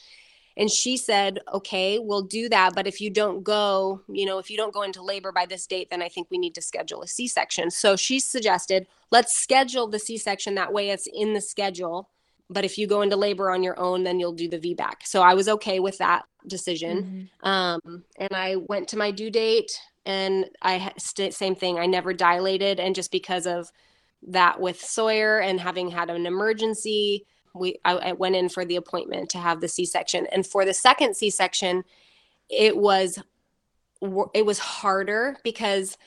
[0.57, 4.49] And she said okay we'll do that but if you don't go you know if
[4.49, 7.01] you don't go into labor by this date then I think we need to schedule
[7.01, 7.71] a C-section.
[7.71, 12.09] So she suggested let's schedule the C-section that way it's in the schedule
[12.49, 15.21] but if you go into labor on your own then you'll do the VBAC so
[15.21, 17.29] I was okay with that decision.
[17.43, 17.47] Mhm.
[17.49, 21.79] um, and I went to my due date, and I st- same thing.
[21.79, 23.71] I never dilated, and just because of
[24.27, 28.75] that with Sawyer and having had an emergency, we I, I went in for the
[28.75, 30.27] appointment to have the C-section.
[30.31, 31.83] And for the second C-section,
[32.49, 33.19] it was
[34.33, 35.97] it was harder because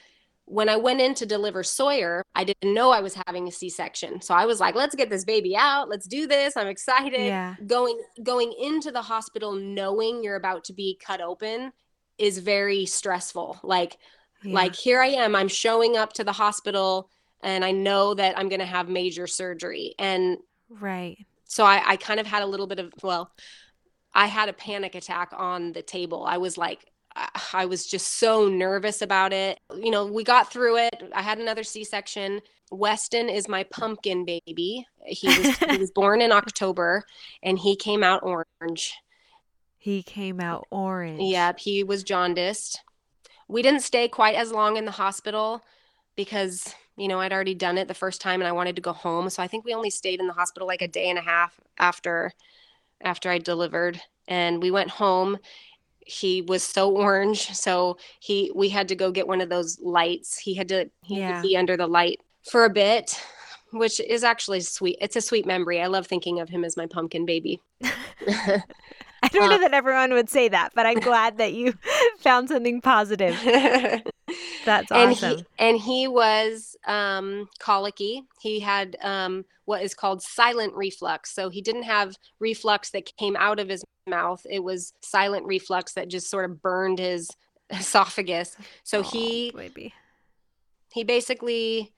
[0.44, 4.22] when I went in to deliver Sawyer, I didn't know I was having a C-section.
[4.22, 5.90] So I was like, let's get this baby out.
[5.90, 6.57] Let's do this.
[6.57, 7.55] I'm excited Yeah.
[7.66, 11.72] going going into the hospital knowing you're about to be cut open
[12.18, 13.98] is very stressful like
[14.42, 14.54] Yeah.
[14.54, 17.10] like here i am i'm showing up to the hospital
[17.42, 19.94] and I know that I'm going to have major surgery.
[19.98, 20.38] And
[20.68, 21.16] right.
[21.44, 23.30] So I, I kind of had a little bit of, well,
[24.12, 26.24] I had a panic attack on the table.
[26.26, 26.84] I was like,
[27.52, 29.58] I was just so nervous about it.
[29.74, 31.02] You know, we got through it.
[31.14, 32.40] I had another C section.
[32.70, 34.86] Weston is my pumpkin baby.
[35.06, 37.04] He was, he was born in October
[37.42, 38.94] and he came out orange.
[39.79, 41.20] He came out orange.
[41.22, 42.83] Yep, he was jaundiced.
[43.47, 45.62] We didn't stay quite as long in the hospital
[46.16, 48.93] because, you know, I'd already done it the first time and I wanted to go
[48.93, 49.31] home.
[49.31, 51.59] So I think we only stayed in the hospital like a day and a half
[51.79, 52.33] after
[53.01, 55.39] after I delivered and we went home
[56.09, 60.39] he was so orange so he we had to go get one of those lights
[60.39, 61.43] he had to he yeah.
[61.43, 62.20] be under the light
[62.51, 63.20] for a bit
[63.72, 66.87] which is actually sweet it's a sweet memory i love thinking of him as my
[66.87, 67.61] pumpkin baby
[69.35, 71.74] I don't know that everyone would say that, but I'm glad that you
[72.18, 73.37] found something positive.
[74.64, 74.99] That's awesome.
[74.99, 78.22] And he, and he was um, colicky.
[78.41, 81.35] He had um, what is called silent reflux.
[81.35, 84.45] So he didn't have reflux that came out of his mouth.
[84.49, 87.31] It was silent reflux that just sort of burned his
[87.70, 88.57] esophagus.
[88.85, 89.95] So oh, he baby.
[90.93, 91.93] he basically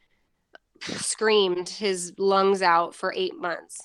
[0.82, 3.80] screamed his lungs out for eight months.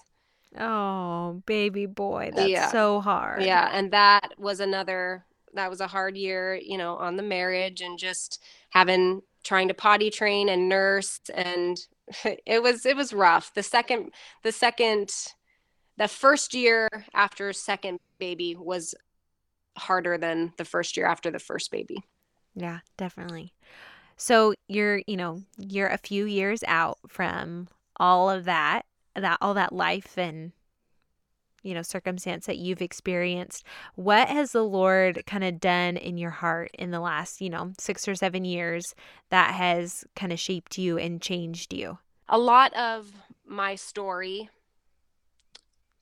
[0.58, 2.32] Oh, baby boy.
[2.36, 2.72] That's yeah.
[2.72, 3.44] so hard.
[3.44, 3.70] Yeah.
[3.74, 7.98] And that was another, that was a hard year, you know, on the marriage and
[7.98, 11.20] just having, trying to potty train and nurse.
[11.34, 11.78] And
[12.46, 13.54] it was, it was rough.
[13.54, 14.12] The second,
[14.44, 15.12] the second,
[15.98, 18.96] the first year after second baby was
[19.78, 21.98] harder than the first year after the first baby.
[22.54, 23.54] Yeah, definitely.
[24.18, 28.86] So you're, you know, you're a few years out from all of that
[29.16, 30.52] that all that life and
[31.64, 33.64] you know circumstance that you've experienced
[33.96, 37.72] what has the lord kind of done in your heart in the last you know
[37.80, 38.94] 6 or 7 years
[39.30, 41.98] that has kind of shaped you and changed you?
[42.30, 43.12] A lot of
[43.46, 44.50] my story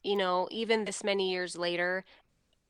[0.03, 2.03] you know even this many years later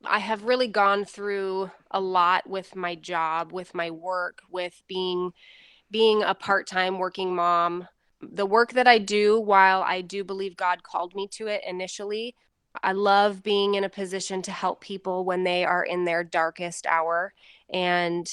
[0.05, 5.31] I have really gone through a lot with my job, with my work, with being
[5.89, 7.87] being a part-time working mom,
[8.31, 12.35] the work that I do, while I do believe God called me to it initially,
[12.81, 16.87] I love being in a position to help people when they are in their darkest
[16.87, 17.33] hour.
[17.71, 18.27] And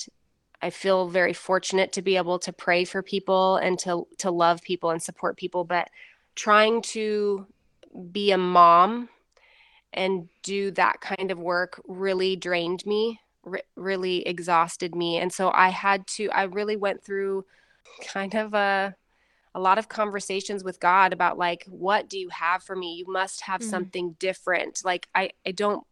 [0.62, 4.62] I feel very fortunate to be able to pray for people and to, to love
[4.62, 5.64] people and support people.
[5.64, 5.88] But
[6.34, 7.47] trying to
[8.12, 9.09] be a mom
[9.93, 13.20] and do that kind of work really drained me,
[13.74, 15.18] really exhausted me.
[15.18, 17.45] And so I had to, I really went through
[18.07, 18.95] kind of a,
[19.55, 22.94] a lot of conversations with God about like what do you have for me?
[22.94, 23.70] You must have mm-hmm.
[23.70, 24.82] something different.
[24.84, 25.84] Like I I don't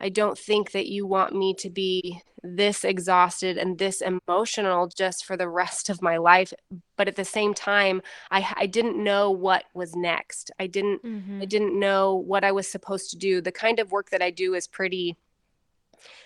[0.00, 5.24] I don't think that you want me to be this exhausted and this emotional just
[5.24, 6.52] for the rest of my life.
[6.96, 10.50] But at the same time, I, I didn't know what was next.
[10.58, 11.42] I didn't mm-hmm.
[11.42, 13.40] I didn't know what I was supposed to do.
[13.40, 15.16] The kind of work that I do is pretty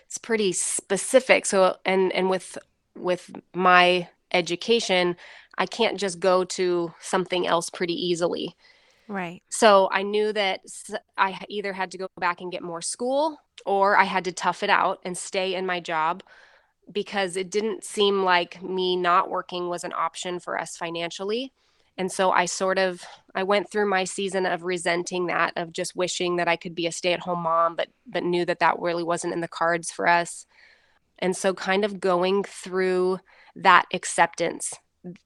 [0.07, 1.47] it's pretty specific.
[1.47, 2.59] So and and with
[2.97, 5.17] with my education,
[5.61, 8.57] I can't just go to something else pretty easily.
[9.09, 9.43] Right.
[9.51, 10.63] So I knew that
[11.19, 13.37] I either had to go back and get more school
[13.67, 16.23] or I had to tough it out and stay in my job
[16.91, 21.53] because it didn't seem like me not working was an option for us financially.
[21.99, 23.05] And so I sort of
[23.35, 26.87] I went through my season of resenting that of just wishing that I could be
[26.87, 30.47] a stay-at-home mom but but knew that that really wasn't in the cards for us.
[31.19, 33.19] And so kind of going through
[33.57, 34.73] that acceptance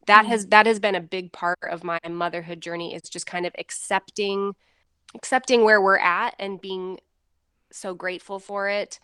[0.06, 3.46] that has that has been a big part of my motherhood journey is just kind
[3.46, 4.54] of accepting
[5.14, 6.98] accepting where we're at and being
[7.72, 9.00] so grateful for it.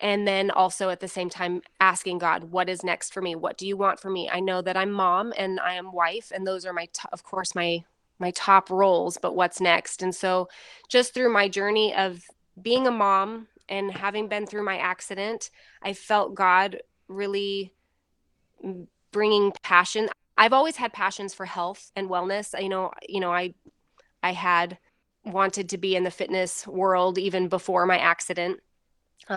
[0.00, 3.34] And then also at the same time asking god what is next for me?
[3.34, 4.28] What do you want for me?
[4.30, 7.22] I know that i'm mom and i am wife and those are my t- of
[7.22, 7.84] course my
[8.18, 10.02] my top roles but what's next?
[10.02, 10.48] And so
[10.88, 12.22] just through my journey of
[12.60, 15.50] being a mom and having been through my accident
[15.82, 17.72] i felt god really
[19.12, 20.08] bringing passion.
[20.36, 22.60] I've always had passions for health and wellness.
[22.60, 23.54] You know you know i
[24.22, 24.78] i had
[25.24, 28.60] wanted to be in the fitness world even before my accident.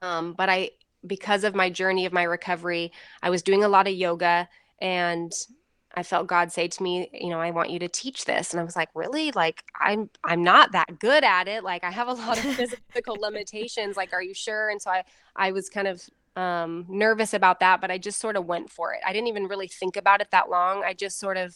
[0.02, 0.72] Um, but i
[1.06, 4.50] because of my journey of my recovery i was doing a lot of yoga
[4.82, 5.32] and
[5.94, 8.52] i felt god say to me you know i want you to teach this.
[8.52, 9.32] And i was like really?
[9.32, 11.64] Like i'm i'm not that good at it.
[11.64, 13.96] Like i have a lot of physical limitations.
[13.96, 14.70] Like are you sure?
[14.70, 15.04] And so i
[15.36, 16.02] i was kind of
[16.36, 19.00] um, nervous about that, but I just sort of went for it.
[19.06, 20.84] I didn't even really think about it that long.
[20.84, 21.56] I just sort of,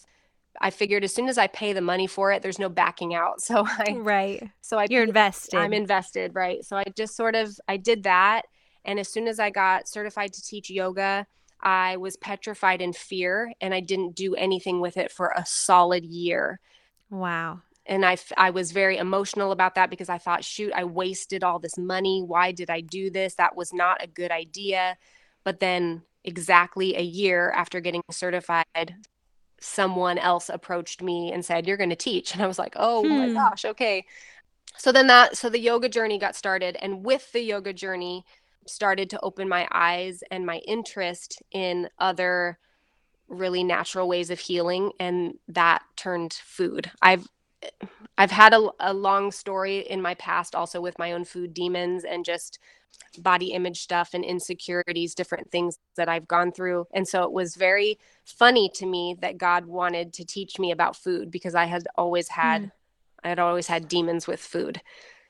[0.61, 3.41] I figured as soon as I pay the money for it, there's no backing out.
[3.41, 4.49] So I, right.
[4.61, 5.57] So I, you're invested.
[5.57, 6.63] I'm invested, right?
[6.65, 8.43] So I just sort of, I did that.
[8.85, 11.27] And as soon as I got certified to teach yoga,
[11.61, 16.05] I was petrified in fear and I didn't do anything with it for a solid
[16.05, 16.59] year.
[17.09, 17.61] Wow.
[17.89, 21.59] And I, I was very emotional about that because I thought, shoot, I wasted all
[21.59, 22.23] this money.
[22.25, 23.35] Why did I do this?
[23.35, 24.95] That was not a good idea.
[25.43, 28.95] But then, exactly a year after getting certified,
[29.59, 32.33] someone else approached me and said, You're going to teach.
[32.33, 33.17] And I was like, Oh hmm.
[33.17, 34.05] my gosh, okay.
[34.77, 36.77] So then that, so the yoga journey got started.
[36.81, 38.23] And with the yoga journey,
[38.67, 42.59] started to open my eyes and my interest in other
[43.27, 44.91] really natural ways of healing.
[44.99, 46.91] And that turned food.
[47.01, 47.27] I've,
[48.17, 52.03] I've had a, a long story in my past also with my own food demons
[52.03, 52.59] and just
[53.17, 56.87] body image stuff and insecurities, different things that I've gone through.
[56.93, 60.95] And so it was very funny to me that God wanted to teach me about
[60.95, 62.71] food because I had always had mm.
[63.23, 64.81] I had always had demons with food.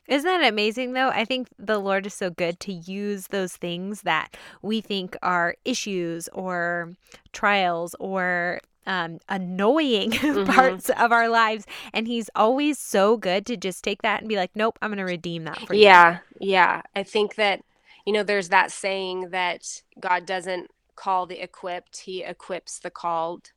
[0.08, 1.10] Isn't that amazing though?
[1.10, 5.56] I think the Lord is so good to use those things that we think are
[5.66, 6.96] issues or
[7.32, 8.60] trials or
[8.90, 10.52] um, annoying mm-hmm.
[10.52, 11.66] parts of our lives.
[11.94, 14.98] And he's always so good to just take that and be like, nope, I'm going
[14.98, 15.84] to redeem that for you.
[15.84, 16.18] Yeah.
[16.42, 16.82] Yeah.
[16.96, 17.62] I think that,
[18.06, 23.52] you know, there's that saying that God doesn't call the equipped, he equips the called.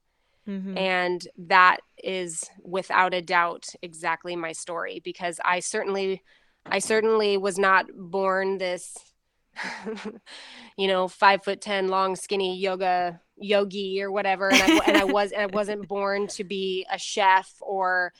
[0.46, 0.76] Mm-hmm.
[0.76, 6.22] And that is without a doubt exactly my story because I certainly,
[6.66, 8.98] I certainly was not born this
[10.76, 15.04] you know, five foot ten, long, skinny yoga yogi or whatever, and I, and I
[15.12, 18.12] was and I wasn't born to be a chef or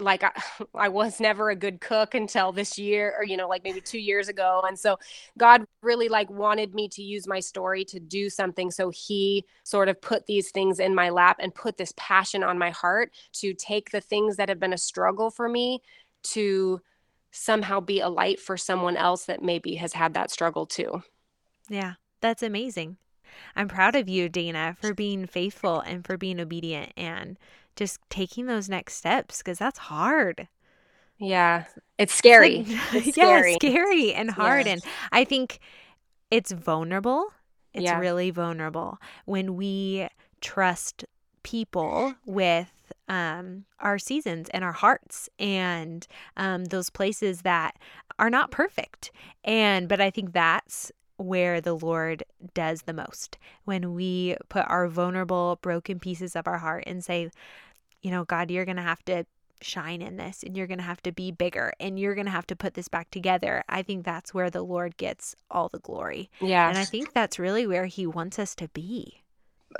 [0.00, 0.30] like I,
[0.74, 3.98] I was never a good cook until this year or you know like maybe 2
[3.98, 4.96] years ago and so
[5.36, 9.88] god really like wanted me to use my story to do something so he sort
[9.88, 13.54] of put these things in my lap and put this passion on my heart to
[13.54, 15.80] take the things that have been a struggle for me
[16.22, 16.80] to
[17.30, 21.02] somehow be a light for someone else that maybe has had that struggle too.
[21.68, 22.96] Yeah, that's amazing.
[23.56, 27.38] I'm proud of you, Dana, for being faithful and for being obedient and
[27.76, 30.48] just taking those next steps because that's hard.
[31.18, 31.64] Yeah,
[31.98, 32.64] it's scary.
[32.92, 33.52] It's, scary.
[33.52, 34.66] yeah, scary and hard.
[34.66, 34.72] Yeah.
[34.72, 35.58] And I think
[36.30, 37.32] it's vulnerable.
[37.74, 37.98] It's yeah.
[37.98, 40.08] really vulnerable when we
[40.40, 41.04] trust
[41.42, 42.70] people with
[43.08, 46.06] um, our seasons and our hearts and
[46.36, 47.76] um, those places that
[48.18, 49.10] are not perfect.
[49.44, 52.22] And, but I think that's where the Lord
[52.54, 57.30] does the most when we put our vulnerable, broken pieces of our heart and say,
[58.00, 59.26] you know, God, you're going to have to
[59.60, 62.30] shine in this and you're going to have to be bigger and you're going to
[62.30, 63.62] have to put this back together.
[63.68, 66.30] I think that's where the Lord gets all the glory.
[66.40, 66.68] Yeah.
[66.68, 69.22] And I think that's really where he wants us to be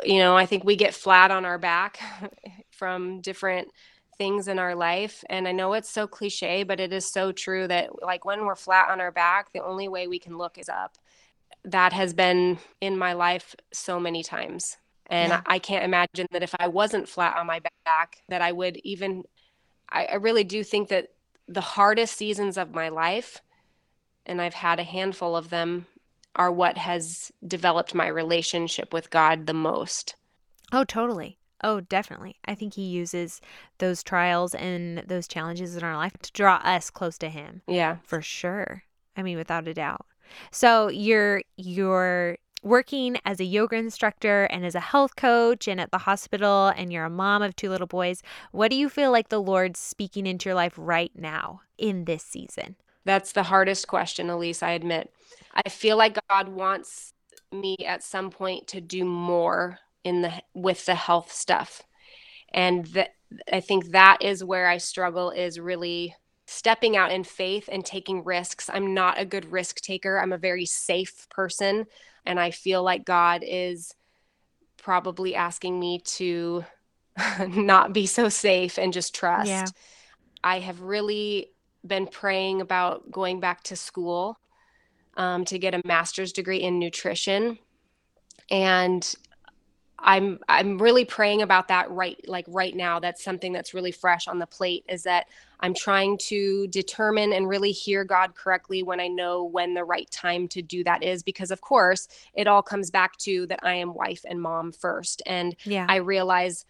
[0.05, 1.99] you know, I think we get flat on our back
[2.71, 3.69] from different
[4.17, 5.25] things in our life.
[5.31, 8.57] And I know it's so cliche, but it is so true that, like, when we're
[8.57, 10.99] flat on our back, the only way we can look is up.
[11.65, 14.77] That has been in my life so many times.
[15.07, 15.41] And yeah.
[15.47, 19.25] I can't imagine that if I wasn't flat on my back, that I would even,
[19.91, 21.09] I, I really do think that
[21.47, 23.41] the hardest seasons of my life,
[24.27, 25.87] and I've had a handful of them,
[26.37, 30.15] are what has developed my relationship with God the most.
[30.73, 31.39] Oh, totally.
[31.65, 32.37] Oh, definitely.
[32.45, 33.41] I think he uses
[33.79, 37.63] those trials and those challenges in our life to draw us close to him.
[37.67, 37.97] Yeah.
[38.05, 38.85] For sure.
[39.19, 40.07] I mean, without a doubt.
[40.51, 45.91] So you're you're working as a yoga instructor and as a health coach and at
[45.91, 48.23] the hospital and you're a mom of two little boys.
[48.53, 52.23] What do you feel like the Lord's speaking into your life right now in this
[52.23, 52.77] season?
[53.05, 55.13] That's the hardest question, Elise, I admit.
[55.55, 57.13] I feel like God wants
[57.53, 61.83] me at some point to do more in the with the health stuff.
[62.53, 63.15] And that
[63.53, 66.15] I think that is where I struggle is really
[66.51, 68.71] stepping out in faith and taking risks.
[68.73, 70.19] I'm not a good risk taker.
[70.19, 71.85] I'm a very safe person
[72.25, 73.95] and I feel like God is
[74.79, 76.65] probably asking me to
[77.47, 79.49] not be so safe and just trust.
[79.49, 79.67] Yeah.
[80.43, 81.51] I have really
[81.87, 84.39] been praying about going back to school
[85.19, 87.59] um, to get a master's degree in nutrition
[88.51, 89.15] and
[90.01, 94.29] i'm i'm really praying about that right like right now that's something that's really fresh
[94.29, 95.27] on the plate is that
[95.61, 100.11] i'm trying to determine and really hear god correctly when i know when the right
[100.11, 103.75] time to do that is because of course it all comes back to that i
[103.75, 105.87] am wife and mom first and yeah.
[105.89, 106.65] i realize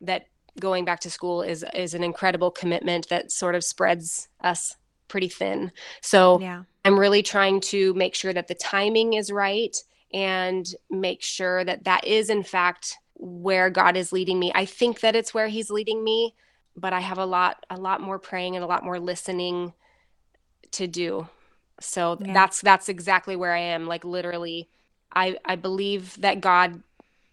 [0.00, 0.26] that
[0.58, 4.76] going back to school is is an incredible commitment that sort of spreads us
[5.08, 5.70] pretty thin
[6.00, 9.76] so yeah I'm really trying to make sure that the timing is right
[10.12, 14.52] and make sure that that is, in fact, where God is leading me.
[14.54, 16.34] I think that it's where He's leading me,
[16.76, 19.72] but I have a lot, a lot more praying and a lot more listening
[20.72, 21.28] to do.
[21.80, 22.32] So yeah.
[22.32, 23.86] that's that's exactly where I am.
[23.86, 24.68] Like literally,
[25.14, 26.82] I I believe that God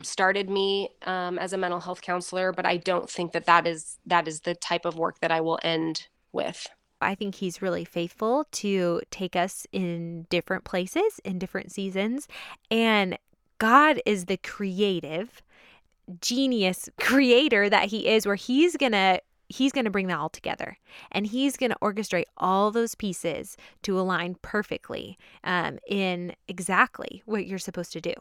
[0.01, 3.97] started me um, as a mental health counselor, but I don't think that that is
[4.05, 6.67] that is the type of work that I will end with.
[7.01, 12.27] I think he's really faithful to take us in different places in different seasons.
[12.69, 13.17] And
[13.57, 15.41] God is the creative,
[16.21, 19.21] genius creator that he is, where he's going to.
[19.51, 20.77] He's going to bring that all together
[21.11, 27.47] and he's going to orchestrate all those pieces to align perfectly um, in exactly what
[27.47, 28.13] you're supposed to do.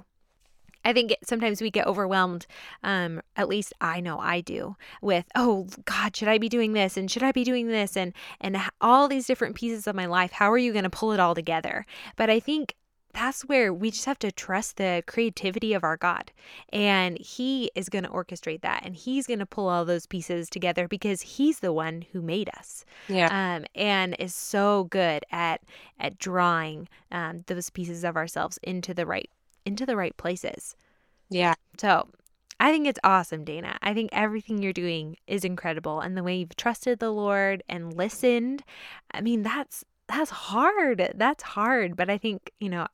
[0.85, 2.47] I think sometimes we get overwhelmed.
[2.83, 6.97] Um, at least I know I do with, oh God, should I be doing this
[6.97, 10.33] and should I be doing this and and all these different pieces of my life.
[10.33, 11.85] How are you going to pull it all together?
[12.17, 12.75] But I think
[13.15, 16.31] that's where we just have to trust the creativity of our God.
[16.73, 20.49] And He is going to orchestrate that and He's going to pull all those pieces
[20.49, 22.85] together because He's the one who made us.
[23.09, 23.29] Yeah.
[23.31, 25.63] Um, and is so good at
[25.99, 29.31] at drawing um, those pieces of ourselves into the right
[29.69, 30.75] into the right places.
[31.31, 31.55] Yeah.
[31.79, 32.09] So
[32.59, 33.79] I think it's awesome, Dana.
[33.83, 36.01] I think everything you're doing is incredible.
[36.01, 38.65] And the way you've trusted the Lord and listened,
[39.13, 41.13] I mean, that's that's hard.
[41.15, 41.95] That's hard.
[41.95, 42.87] But I think, you know,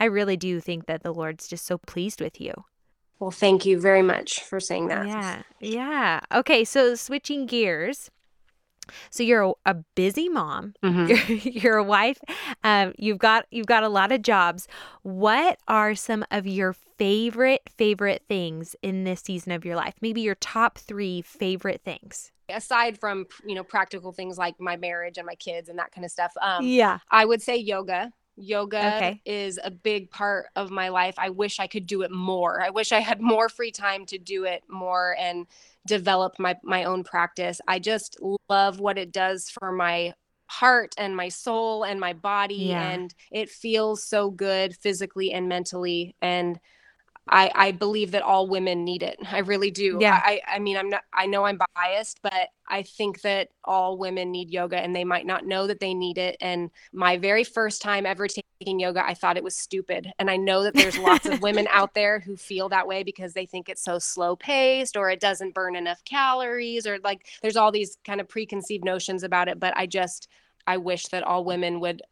[0.00, 2.52] I really do think that the Lord's just so pleased with you.
[3.20, 5.06] Well, thank you very much for saying that.
[5.06, 5.42] Yeah.
[5.60, 6.20] Yeah.
[6.34, 6.64] Okay.
[6.64, 8.10] So switching gears.
[9.10, 10.74] So you're a, a busy mom.
[10.82, 11.08] Mhm.
[11.08, 12.18] You're, you're a wife.
[12.64, 14.68] Um, you've got you've got a lot of jobs.
[15.02, 19.94] What are some of your favorite favorite things in this season of your life?
[20.00, 22.30] Maybe your top three favorite things.
[22.48, 26.04] Aside from you know practical things like my marriage and my kids and that kind
[26.04, 26.98] of stuff, um, yeah.
[27.10, 28.12] I would say yoga.
[28.36, 29.22] Yoga Okay.
[29.24, 31.14] is a big part of my life.
[31.18, 32.62] I wish I could do it more.
[32.62, 35.46] I wish I had more free time to do it more and
[35.86, 37.60] develop my my own practice.
[37.68, 38.16] I just
[38.48, 40.14] love what it does for my
[40.48, 42.82] heart and my soul and my body Yeah.
[42.94, 46.58] and it feels so good physically and mentally and
[47.28, 49.16] I, I believe that all women need it.
[49.30, 49.98] I really do.
[50.00, 50.20] Yeah.
[50.22, 54.32] I, I mean, I'm not, I know I'm biased, but I think that all women
[54.32, 56.36] need yoga and they might not know that they need it.
[56.40, 60.12] And my very first time ever taking yoga, I thought it was stupid.
[60.18, 63.34] And I know that there's lots of women out there who feel that way because
[63.34, 67.56] they think it's so slow paced or it doesn't burn enough calories or like there's
[67.56, 69.60] all these kind of preconceived notions about it.
[69.60, 70.26] But I just,
[70.66, 72.02] I wish that all women would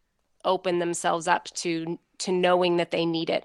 [0.44, 3.44] open themselves up to, to knowing that they need it.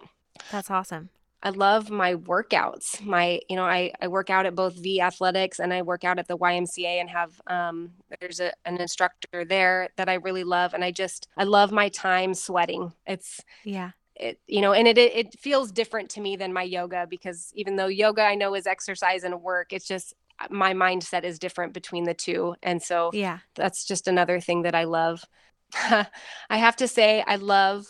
[0.52, 1.10] That's awesome.
[1.46, 3.06] I love my workouts.
[3.06, 6.18] My, you know, I, I work out at both V Athletics and I work out
[6.18, 10.74] at the YMCA and have um there's a, an instructor there that I really love
[10.74, 12.92] and I just I love my time sweating.
[13.06, 13.92] It's Yeah.
[14.16, 17.52] it you know and it it it feels different to me than my yoga because
[17.54, 20.16] even though yoga I know is exercise and work, it's just
[20.50, 22.56] my mindset is different between the two.
[22.64, 23.40] And so Yeah.
[23.54, 25.24] that's just another thing that I love.
[25.76, 26.08] I
[26.50, 27.86] have to say I love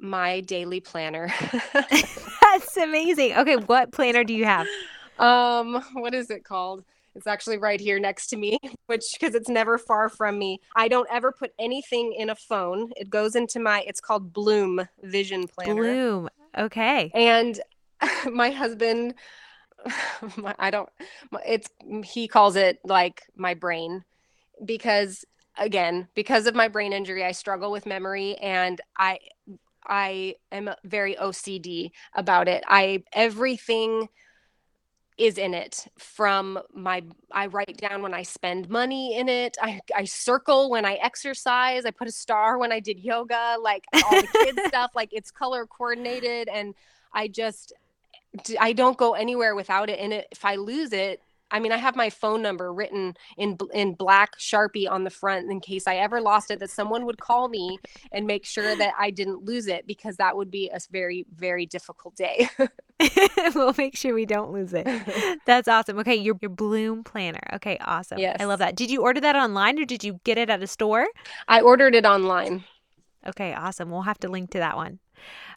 [0.00, 1.32] my daily planner.
[1.72, 3.34] That's amazing.
[3.36, 4.66] Okay, what planner do you have?
[5.20, 6.82] um what is it called
[7.14, 10.88] it's actually right here next to me which because it's never far from me i
[10.88, 15.46] don't ever put anything in a phone it goes into my it's called bloom vision
[15.46, 16.28] planner Bloom.
[16.58, 17.10] Okay.
[17.14, 17.60] and
[18.32, 19.14] my husband
[20.36, 20.88] my, i don't
[21.46, 21.68] it's
[22.04, 24.02] he calls it like my brain
[24.64, 25.24] because
[25.58, 29.18] again because of my brain injury i struggle with memory and i
[29.86, 32.64] i am very ocd about it.
[32.66, 34.08] I everything
[35.18, 39.56] is in it from my i write down when i spend money in it.
[39.60, 41.84] I, I circle when i exercise.
[41.84, 45.30] I put a star when i did yoga like all the kids stuff like it's
[45.30, 46.74] color coordinated and
[47.12, 47.72] i just
[48.60, 49.98] I don't go anywhere without it.
[49.98, 51.20] And if i lose it
[51.50, 55.50] i mean i have my phone number written in in black sharpie on the front
[55.50, 57.78] in case i ever lost it that someone would call me
[58.12, 61.66] and make sure that i didn't lose it because that would be a very very
[61.66, 62.48] difficult day
[63.54, 64.86] we'll make sure we don't lose it.
[65.46, 65.98] That's awesome.
[66.00, 67.40] Okay, your your Bloom planner.
[67.54, 68.18] Okay, awesome.
[68.18, 68.36] Yes.
[68.40, 68.76] I love that.
[68.76, 71.06] Did you order that online or did you get it at a store?
[71.48, 72.64] i ordered it online
[73.26, 73.90] Okay, awesome.
[73.90, 74.98] We'll have to link to that one.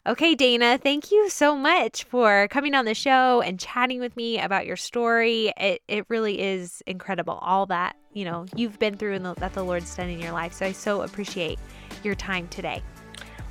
[0.06, 4.38] Okay, Dana, thank you so much for coming on the show and chatting with me
[4.38, 5.52] about your story.
[5.56, 7.38] It it really is incredible.
[7.40, 10.52] All that, you know, you've been through and that the Lord's done in your life.
[10.52, 11.58] So I so appreciate
[12.02, 12.82] your time today.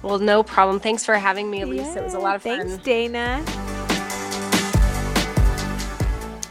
[0.03, 2.67] well no problem thanks for having me elise it was a lot of fun.
[2.67, 3.43] Thanks, Dana.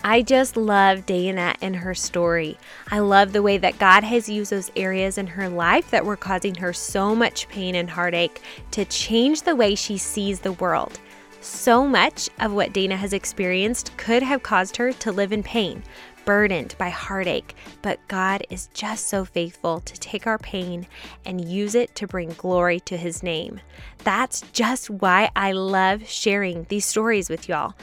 [0.04, 2.58] I just love Dana and her story.
[2.90, 6.16] I love the way that God has used those areas in her life that were
[6.16, 8.42] causing her so much pain and heartache
[8.72, 10.98] to change the way she sees the world.
[11.40, 15.84] So much of what Dana has experienced could have caused her to live in pain,
[16.24, 20.86] burdened by heartache, but God is just so faithful to take our pain
[21.24, 23.60] and use it to bring glory to his name.
[23.98, 27.74] That's just why I love sharing these stories with y'all.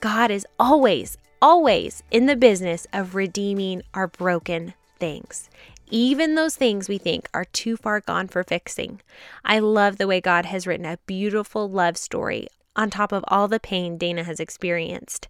[0.00, 5.48] God is always, always in the business of redeeming our broken things
[5.90, 9.00] even those things we think are too far gone for fixing.
[9.44, 13.48] I love the way God has written a beautiful love story on top of all
[13.48, 15.28] the pain Dana has experienced.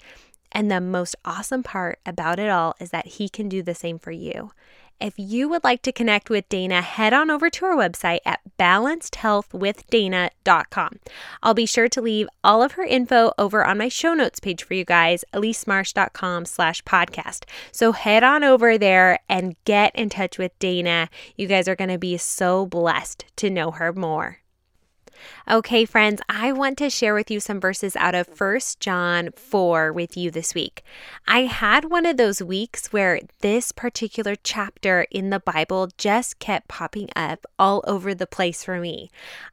[0.50, 3.98] And the most awesome part about it all is that He can do the same
[3.98, 4.52] for you.
[5.00, 8.40] If you would like to connect with Dana, head on over to our website at
[8.58, 10.98] balancedhealthwithdana.com.
[11.40, 14.64] I'll be sure to leave all of her info over on my show notes page
[14.64, 17.44] for you guys, elisemarsh.com slash podcast.
[17.70, 21.08] So head on over there and get in touch with Dana.
[21.36, 24.38] You guys are going to be so blessed to know her more.
[25.50, 29.92] Okay, friends, I want to share with you some verses out of 1 John 4
[29.92, 30.82] with you this week.
[31.26, 36.68] I had one of those weeks where this particular chapter in the Bible just kept
[36.68, 39.10] popping up all over the place for me.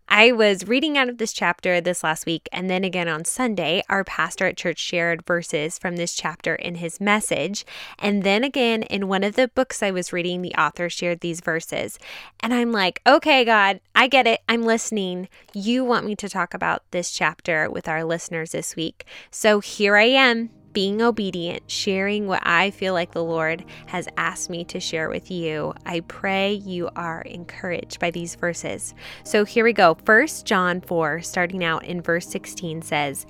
[0.08, 3.84] I was reading out of this chapter this last week, and then again on Sunday,
[3.89, 7.66] our pastor at church shared verses from this chapter in his message.
[7.99, 11.41] And then again, in one of the books I was reading, the author shared these
[11.41, 11.97] verses.
[12.39, 14.41] And I'm like, okay, God, I get it.
[14.47, 15.28] I'm listening.
[15.53, 19.06] You want me to talk about this chapter with our listeners this week.
[19.32, 24.51] So here I am being obedient, sharing what I feel like the Lord has asked
[24.51, 25.73] me to share with you.
[25.86, 28.93] I pray you are encouraged by these verses.
[29.23, 29.97] So here we go.
[30.05, 33.26] First John 4, starting out in verse 16 says,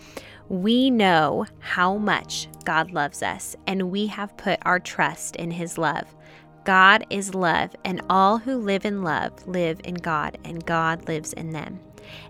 [0.50, 5.78] we know how much God loves us, and we have put our trust in His
[5.78, 6.14] love.
[6.66, 11.34] God is love, and all who live in love live in God, and God lives
[11.34, 11.80] in them.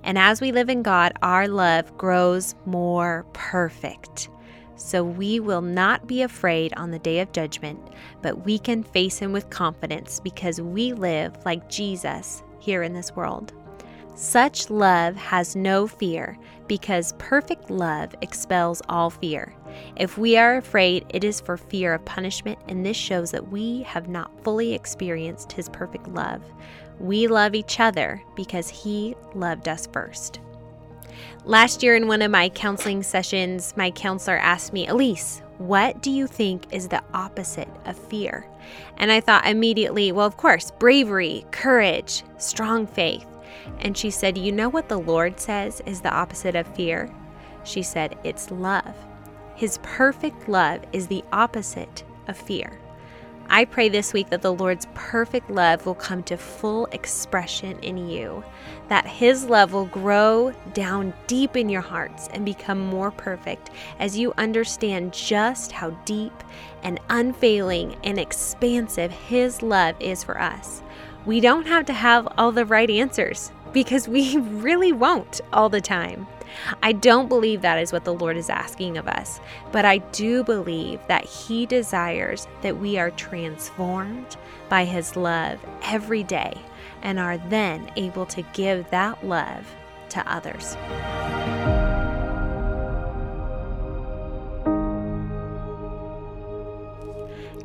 [0.03, 4.29] And as we live in God, our love grows more perfect.
[4.75, 7.79] So we will not be afraid on the day of judgment,
[8.21, 13.15] but we can face Him with confidence because we live like Jesus here in this
[13.15, 13.53] world.
[14.15, 19.53] Such love has no fear because perfect love expels all fear.
[19.97, 23.83] If we are afraid, it is for fear of punishment, and this shows that we
[23.83, 26.41] have not fully experienced His perfect love.
[26.97, 30.39] We love each other because He loved us first.
[31.45, 36.09] Last year, in one of my counseling sessions, my counselor asked me, Elise, what do
[36.09, 38.47] you think is the opposite of fear?
[38.97, 43.27] And I thought immediately, well, of course, bravery, courage, strong faith.
[43.77, 47.13] And she said, You know what the Lord says is the opposite of fear?
[47.63, 48.95] She said, It's love.
[49.53, 52.79] His perfect love is the opposite of fear.
[53.49, 58.09] I pray this week that the Lord's perfect love will come to full expression in
[58.09, 58.43] you,
[58.87, 63.69] that His love will grow down deep in your hearts and become more perfect
[63.99, 66.33] as you understand just how deep
[66.83, 70.81] and unfailing and expansive His love is for us.
[71.25, 75.81] We don't have to have all the right answers because we really won't all the
[75.81, 76.27] time.
[76.81, 79.39] I don't believe that is what the Lord is asking of us,
[79.71, 84.37] but I do believe that He desires that we are transformed
[84.69, 86.53] by His love every day
[87.01, 89.75] and are then able to give that love
[90.09, 90.75] to others.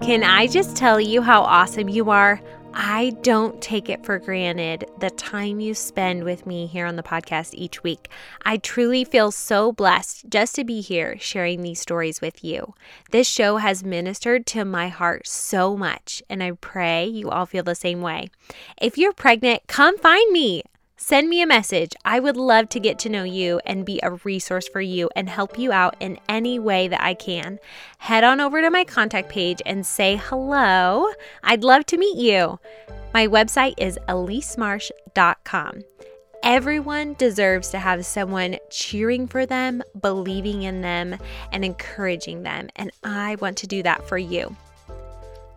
[0.02, 2.40] Can I just tell you how awesome you are?
[2.72, 7.02] I don't take it for granted the time you spend with me here on the
[7.02, 8.08] podcast each week.
[8.42, 12.74] I truly feel so blessed just to be here sharing these stories with you.
[13.10, 17.64] This show has ministered to my heart so much, and I pray you all feel
[17.64, 18.28] the same way.
[18.80, 20.62] If you're pregnant, come find me.
[21.02, 21.94] Send me a message.
[22.04, 25.30] I would love to get to know you and be a resource for you and
[25.30, 27.58] help you out in any way that I can.
[27.96, 31.08] Head on over to my contact page and say hello.
[31.42, 32.60] I'd love to meet you.
[33.14, 35.80] My website is elisemarsh.com.
[36.42, 41.16] Everyone deserves to have someone cheering for them, believing in them,
[41.50, 42.68] and encouraging them.
[42.76, 44.54] And I want to do that for you.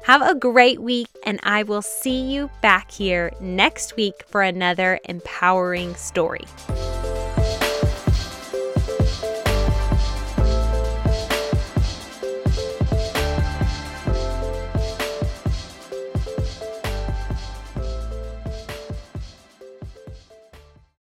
[0.03, 4.99] Have a great week, and I will see you back here next week for another
[5.05, 6.43] empowering story.